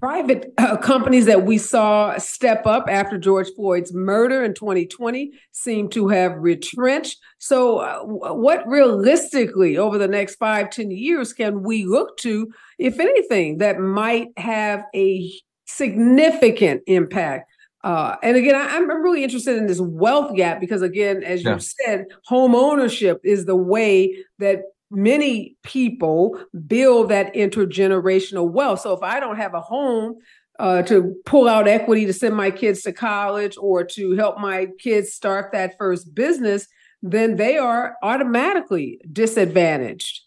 private 0.00 0.52
uh, 0.58 0.76
companies 0.76 1.26
that 1.26 1.44
we 1.44 1.58
saw 1.58 2.16
step 2.18 2.66
up 2.66 2.86
after 2.88 3.18
George 3.18 3.48
Floyd's 3.54 3.92
murder 3.92 4.44
in 4.44 4.54
2020 4.54 5.32
seem 5.52 5.88
to 5.90 6.08
have 6.08 6.32
retrenched. 6.38 7.18
So, 7.38 7.78
uh, 7.78 8.02
what 8.04 8.66
realistically 8.66 9.76
over 9.76 9.98
the 9.98 10.08
next 10.08 10.36
five, 10.36 10.70
ten 10.70 10.90
years 10.90 11.32
can 11.32 11.62
we 11.62 11.84
look 11.84 12.16
to, 12.18 12.52
if 12.78 13.00
anything, 13.00 13.58
that 13.58 13.80
might 13.80 14.28
have 14.36 14.84
a 14.94 15.32
significant 15.66 16.82
impact? 16.86 17.50
Uh, 17.84 18.16
and 18.22 18.36
again, 18.36 18.56
I, 18.56 18.76
am 18.76 18.88
really 19.02 19.22
interested 19.22 19.56
in 19.56 19.66
this 19.66 19.80
wealth 19.80 20.34
gap 20.34 20.60
because, 20.60 20.82
again, 20.82 21.22
as 21.22 21.44
you 21.44 21.58
said, 21.60 22.06
home 22.24 22.54
ownership 22.54 23.20
is 23.22 23.44
the 23.44 23.56
way 23.56 24.24
that 24.38 24.62
many 24.90 25.56
people 25.62 26.38
build 26.66 27.10
that 27.10 27.34
intergenerational 27.34 28.50
wealth. 28.50 28.80
So 28.80 28.92
if 28.92 29.02
I 29.02 29.20
don't 29.20 29.36
have 29.36 29.54
a 29.54 29.60
home 29.60 30.16
uh, 30.58 30.82
to 30.82 31.14
pull 31.24 31.48
out 31.48 31.68
equity 31.68 32.06
to 32.06 32.12
send 32.12 32.34
my 32.34 32.50
kids 32.50 32.82
to 32.82 32.92
college 32.92 33.56
or 33.60 33.84
to 33.84 34.16
help 34.16 34.38
my 34.38 34.68
kids 34.80 35.12
start 35.12 35.52
that 35.52 35.76
first 35.78 36.14
business, 36.14 36.66
then 37.02 37.36
they 37.36 37.58
are 37.58 37.96
automatically 38.02 39.00
disadvantaged. 39.12 40.22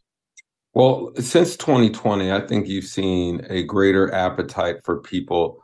Well, 0.74 1.12
since 1.20 1.58
2020, 1.58 2.32
I 2.32 2.48
think 2.48 2.68
you've 2.68 2.86
seen 2.86 3.46
a 3.50 3.64
greater 3.64 4.14
appetite 4.14 4.78
for 4.86 5.02
people 5.02 5.62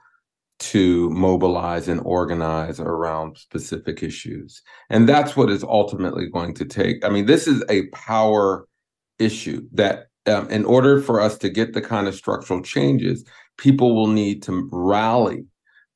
to 0.59 1.09
mobilize 1.11 1.87
and 1.87 2.01
organize 2.03 2.79
around 2.79 3.37
specific 3.37 4.03
issues. 4.03 4.61
And 4.89 5.07
that's 5.07 5.35
what 5.35 5.49
is 5.49 5.63
ultimately 5.63 6.29
going 6.29 6.55
to 6.55 6.65
take. 6.65 7.05
I 7.05 7.09
mean, 7.09 7.25
this 7.25 7.47
is 7.47 7.63
a 7.69 7.87
power 7.87 8.67
issue 9.19 9.67
that 9.73 10.07
um, 10.27 10.49
in 10.49 10.65
order 10.65 11.01
for 11.01 11.21
us 11.21 11.37
to 11.39 11.49
get 11.49 11.73
the 11.73 11.81
kind 11.81 12.07
of 12.07 12.15
structural 12.15 12.61
changes, 12.61 13.23
people 13.57 13.95
will 13.95 14.07
need 14.07 14.43
to 14.43 14.69
rally 14.71 15.45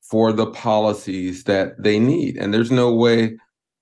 for 0.00 0.32
the 0.32 0.46
policies 0.46 1.44
that 1.44 1.82
they 1.82 1.98
need, 1.98 2.36
and 2.36 2.52
there's 2.52 2.70
no 2.70 2.94
way 2.94 3.36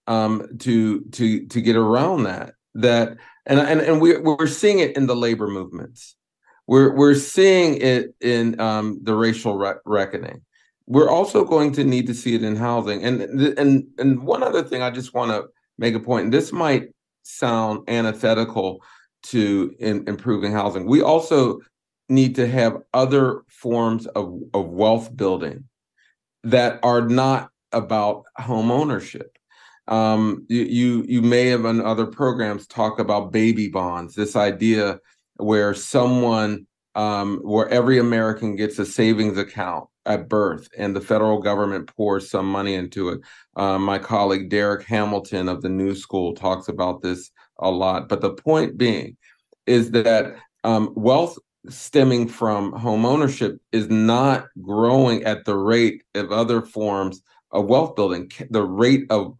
um, 0.06 0.46
to 0.58 1.00
to 1.12 1.46
to 1.46 1.60
get 1.60 1.76
around 1.76 2.24
that. 2.24 2.54
That 2.74 3.16
and 3.46 3.58
and 3.58 3.80
and 3.80 4.00
we 4.00 4.16
we're 4.18 4.46
seeing 4.46 4.80
it 4.80 4.96
in 4.96 5.06
the 5.06 5.16
labor 5.16 5.48
movements. 5.48 6.16
We're 6.66 6.94
we're 6.94 7.14
seeing 7.14 7.80
it 7.80 8.14
in 8.20 8.60
um, 8.60 9.00
the 9.02 9.14
racial 9.14 9.56
re- 9.56 9.74
reckoning. 9.84 10.42
We're 10.86 11.10
also 11.10 11.44
going 11.44 11.72
to 11.72 11.84
need 11.84 12.06
to 12.08 12.14
see 12.14 12.34
it 12.34 12.42
in 12.42 12.56
housing. 12.56 13.04
And 13.04 13.22
and 13.58 13.86
and 13.98 14.22
one 14.22 14.42
other 14.42 14.62
thing 14.62 14.82
I 14.82 14.90
just 14.90 15.14
want 15.14 15.30
to 15.30 15.48
make 15.78 15.94
a 15.94 16.00
point. 16.00 16.24
And 16.24 16.34
this 16.34 16.52
might 16.52 16.88
sound 17.22 17.88
antithetical 17.88 18.82
to 19.24 19.74
in, 19.78 20.04
improving 20.08 20.52
housing. 20.52 20.86
We 20.86 21.02
also 21.02 21.60
need 22.08 22.34
to 22.36 22.46
have 22.46 22.78
other 22.92 23.42
forms 23.48 24.06
of, 24.08 24.40
of 24.54 24.66
wealth 24.68 25.14
building 25.16 25.64
that 26.44 26.80
are 26.82 27.02
not 27.02 27.50
about 27.72 28.24
home 28.36 28.70
ownership. 28.70 29.36
Um, 29.88 30.46
you, 30.48 31.04
you 31.06 31.22
may 31.22 31.46
have 31.46 31.64
in 31.64 31.80
other 31.80 32.06
programs 32.06 32.66
talk 32.66 32.98
about 32.98 33.32
baby 33.32 33.68
bonds. 33.68 34.14
This 34.14 34.36
idea 34.36 34.98
where 35.36 35.74
someone 35.74 36.66
um, 36.94 37.38
where 37.42 37.68
every 37.68 37.98
American 37.98 38.56
gets 38.56 38.78
a 38.78 38.86
savings 38.86 39.38
account 39.38 39.88
at 40.06 40.28
birth 40.28 40.68
and 40.76 40.94
the 40.96 41.00
federal 41.00 41.40
government 41.40 41.88
pours 41.94 42.30
some 42.30 42.50
money 42.50 42.74
into 42.74 43.10
it. 43.10 43.20
Uh, 43.56 43.78
my 43.78 43.98
colleague 43.98 44.50
Darrick 44.50 44.84
Hamilton 44.84 45.48
of 45.48 45.62
the 45.62 45.68
New 45.68 45.94
School 45.94 46.34
talks 46.34 46.68
about 46.68 47.02
this 47.02 47.30
a 47.58 47.70
lot. 47.70 48.08
But 48.08 48.20
the 48.20 48.32
point 48.32 48.76
being 48.76 49.16
is 49.66 49.90
that 49.92 50.36
um, 50.64 50.92
wealth 50.96 51.38
stemming 51.68 52.28
from 52.28 52.72
home 52.72 53.04
ownership 53.04 53.60
is 53.72 53.88
not 53.88 54.46
growing 54.62 55.22
at 55.24 55.44
the 55.44 55.56
rate 55.56 56.02
of 56.14 56.32
other 56.32 56.62
forms 56.62 57.22
of 57.52 57.66
wealth 57.66 57.94
building. 57.96 58.30
The 58.50 58.62
rate 58.62 59.04
of 59.10 59.36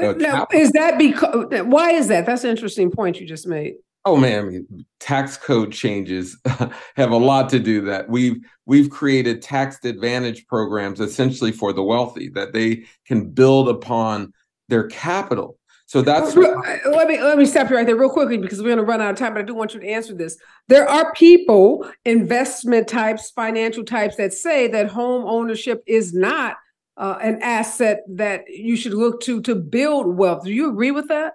uh, 0.00 0.12
now, 0.16 0.46
is 0.52 0.72
that 0.72 0.98
because 0.98 1.46
why 1.66 1.92
is 1.92 2.08
that? 2.08 2.26
That's 2.26 2.42
an 2.42 2.50
interesting 2.50 2.90
point 2.90 3.20
you 3.20 3.26
just 3.26 3.46
made. 3.46 3.74
Oh 4.06 4.16
man, 4.16 4.38
I 4.38 4.42
mean, 4.48 4.86
tax 5.00 5.36
code 5.38 5.72
changes 5.72 6.36
have 6.96 7.10
a 7.10 7.16
lot 7.16 7.48
to 7.50 7.58
do 7.58 7.80
that. 7.82 8.08
We've 8.08 8.36
we've 8.66 8.90
created 8.90 9.40
tax 9.40 9.82
advantage 9.84 10.46
programs 10.46 11.00
essentially 11.00 11.52
for 11.52 11.72
the 11.72 11.82
wealthy 11.82 12.28
that 12.30 12.52
they 12.52 12.84
can 13.06 13.30
build 13.30 13.68
upon 13.68 14.32
their 14.68 14.88
capital 14.88 15.58
So 15.86 16.02
that's 16.02 16.34
let 16.36 17.08
me 17.08 17.20
let 17.22 17.38
me 17.38 17.46
stop 17.46 17.70
you 17.70 17.76
right 17.76 17.86
there 17.86 17.96
real 17.96 18.10
quickly 18.10 18.38
because 18.38 18.58
we're 18.60 18.68
going 18.68 18.78
to 18.78 18.84
run 18.84 19.00
out 19.00 19.10
of 19.10 19.16
time. 19.16 19.34
But 19.34 19.40
I 19.40 19.44
do 19.44 19.54
want 19.54 19.74
you 19.74 19.80
to 19.80 19.88
answer 19.88 20.14
this. 20.14 20.36
There 20.68 20.88
are 20.88 21.12
people, 21.12 21.88
investment 22.04 22.88
types, 22.88 23.30
financial 23.30 23.84
types 23.84 24.16
that 24.16 24.32
say 24.32 24.66
that 24.68 24.88
home 24.88 25.24
ownership 25.26 25.82
is 25.86 26.14
not 26.14 26.56
uh, 26.96 27.18
an 27.20 27.42
asset 27.42 28.00
that 28.08 28.44
you 28.48 28.76
should 28.76 28.94
look 28.94 29.20
to 29.22 29.40
to 29.42 29.54
build 29.54 30.16
wealth. 30.16 30.44
Do 30.44 30.52
you 30.52 30.70
agree 30.70 30.90
with 30.90 31.08
that? 31.08 31.34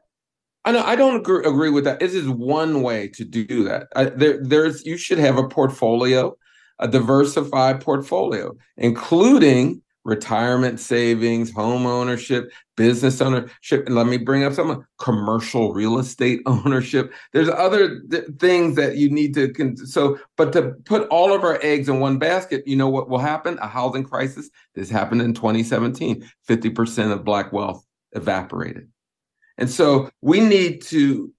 I 0.65 0.71
know 0.71 0.83
I 0.83 0.95
don't 0.95 1.17
agree, 1.17 1.45
agree 1.45 1.69
with 1.69 1.85
that. 1.85 1.99
This 1.99 2.13
is 2.13 2.27
one 2.27 2.81
way 2.81 3.07
to 3.09 3.23
do 3.23 3.63
that. 3.63 3.87
I, 3.95 4.05
there, 4.05 4.39
there's 4.41 4.85
you 4.85 4.97
should 4.97 5.17
have 5.17 5.37
a 5.37 5.47
portfolio, 5.47 6.35
a 6.79 6.87
diversified 6.87 7.81
portfolio, 7.81 8.55
including 8.77 9.81
retirement 10.05 10.79
savings, 10.79 11.51
home 11.51 11.85
ownership, 11.85 12.51
business 12.75 13.21
ownership, 13.21 13.85
and 13.85 13.95
let 13.95 14.07
me 14.07 14.17
bring 14.17 14.43
up 14.43 14.53
some 14.53 14.85
commercial 14.97 15.73
real 15.73 15.99
estate 15.99 16.41
ownership. 16.45 17.13
There's 17.31 17.49
other 17.49 18.01
th- 18.09 18.25
things 18.39 18.75
that 18.75 18.97
you 18.97 19.09
need 19.09 19.33
to 19.35 19.53
con- 19.53 19.77
so, 19.77 20.19
but 20.35 20.51
to 20.53 20.73
put 20.85 21.07
all 21.09 21.33
of 21.33 21.43
our 21.43 21.59
eggs 21.61 21.89
in 21.89 21.99
one 21.99 22.17
basket, 22.17 22.63
you 22.65 22.75
know 22.75 22.89
what 22.89 23.09
will 23.09 23.19
happen? 23.19 23.57
A 23.61 23.67
housing 23.67 24.03
crisis. 24.03 24.49
This 24.75 24.89
happened 24.89 25.21
in 25.21 25.33
2017. 25.33 26.27
50% 26.47 27.11
of 27.11 27.23
black 27.23 27.53
wealth 27.53 27.85
evaporated. 28.13 28.89
And 29.59 29.69
so 29.69 30.09
we 30.21 30.39
need 30.39 30.81
to 30.83 31.31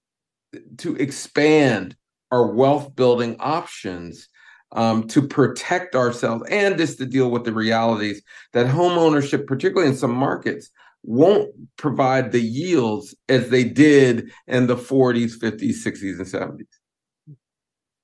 to 0.78 0.96
expand 0.96 1.96
our 2.30 2.52
wealth 2.52 2.94
building 2.94 3.36
options 3.40 4.28
um, 4.72 5.06
to 5.08 5.22
protect 5.22 5.96
ourselves 5.96 6.44
and 6.48 6.76
just 6.76 6.98
to 6.98 7.06
deal 7.06 7.30
with 7.30 7.44
the 7.44 7.52
realities 7.52 8.22
that 8.52 8.66
home 8.68 8.98
ownership, 8.98 9.46
particularly 9.46 9.90
in 9.90 9.96
some 9.96 10.14
markets, 10.14 10.70
won't 11.02 11.50
provide 11.76 12.30
the 12.30 12.40
yields 12.40 13.14
as 13.28 13.48
they 13.48 13.64
did 13.64 14.30
in 14.46 14.66
the 14.66 14.76
40s, 14.76 15.38
50s, 15.38 15.84
60s, 15.84 16.18
and 16.18 16.26
70s. 16.26 16.66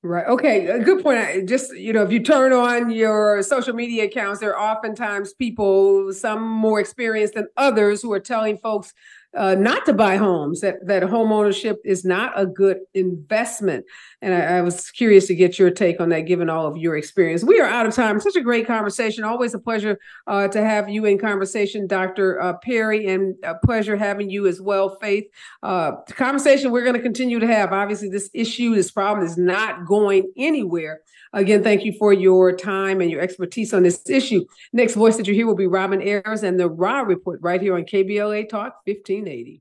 Right. 0.02 0.26
Okay. 0.26 0.82
Good 0.84 1.02
point. 1.02 1.18
I 1.18 1.40
just, 1.40 1.76
you 1.76 1.92
know, 1.92 2.04
if 2.04 2.12
you 2.12 2.22
turn 2.22 2.52
on 2.52 2.90
your 2.90 3.42
social 3.42 3.74
media 3.74 4.04
accounts, 4.04 4.38
there 4.38 4.56
are 4.56 4.76
oftentimes 4.76 5.34
people, 5.34 6.12
some 6.12 6.42
more 6.42 6.78
experienced 6.78 7.34
than 7.34 7.48
others, 7.56 8.02
who 8.02 8.12
are 8.12 8.20
telling 8.20 8.56
folks 8.56 8.92
uh, 9.34 9.54
not 9.54 9.84
to 9.86 9.92
buy 9.92 10.16
homes, 10.16 10.60
that, 10.60 10.86
that 10.86 11.02
home 11.02 11.32
ownership 11.32 11.80
is 11.84 12.04
not 12.04 12.32
a 12.36 12.46
good 12.46 12.80
investment. 12.94 13.84
And 14.22 14.34
I, 14.34 14.58
I, 14.58 14.60
was 14.62 14.90
curious 14.90 15.26
to 15.26 15.34
get 15.34 15.58
your 15.58 15.70
take 15.70 16.00
on 16.00 16.08
that, 16.08 16.20
given 16.20 16.48
all 16.48 16.66
of 16.66 16.78
your 16.78 16.96
experience. 16.96 17.44
We 17.44 17.60
are 17.60 17.66
out 17.66 17.84
of 17.84 17.94
time. 17.94 18.18
Such 18.18 18.36
a 18.36 18.40
great 18.40 18.66
conversation. 18.66 19.24
Always 19.24 19.52
a 19.52 19.58
pleasure 19.58 19.98
uh, 20.26 20.48
to 20.48 20.64
have 20.64 20.88
you 20.88 21.04
in 21.04 21.18
conversation, 21.18 21.86
Dr. 21.86 22.40
Uh, 22.40 22.54
Perry, 22.54 23.08
and 23.08 23.34
a 23.42 23.54
pleasure 23.56 23.96
having 23.96 24.30
you 24.30 24.46
as 24.46 24.60
well, 24.60 24.96
Faith. 25.00 25.24
Uh, 25.62 25.96
conversation 26.08 26.70
we're 26.70 26.84
going 26.84 26.96
to 26.96 27.02
continue 27.02 27.38
to 27.38 27.46
have. 27.46 27.72
Obviously, 27.72 28.08
this 28.08 28.30
issue, 28.32 28.74
this 28.74 28.90
problem 28.90 29.26
is 29.26 29.36
not 29.36 29.84
going 29.86 30.32
anywhere. 30.36 31.02
Again, 31.32 31.62
thank 31.62 31.84
you 31.84 31.92
for 31.92 32.14
your 32.14 32.56
time 32.56 33.02
and 33.02 33.10
your 33.10 33.20
expertise 33.20 33.74
on 33.74 33.82
this 33.82 34.08
issue. 34.08 34.46
Next 34.72 34.94
voice 34.94 35.18
that 35.18 35.26
you 35.26 35.34
hear 35.34 35.46
will 35.46 35.54
be 35.54 35.66
Robin 35.66 36.00
Ayers 36.00 36.42
and 36.42 36.58
the 36.58 36.68
Raw 36.68 37.00
Report 37.00 37.40
right 37.42 37.60
here 37.60 37.76
on 37.76 37.84
KBLA 37.84 38.48
Talk 38.48 38.80
1580. 38.86 39.60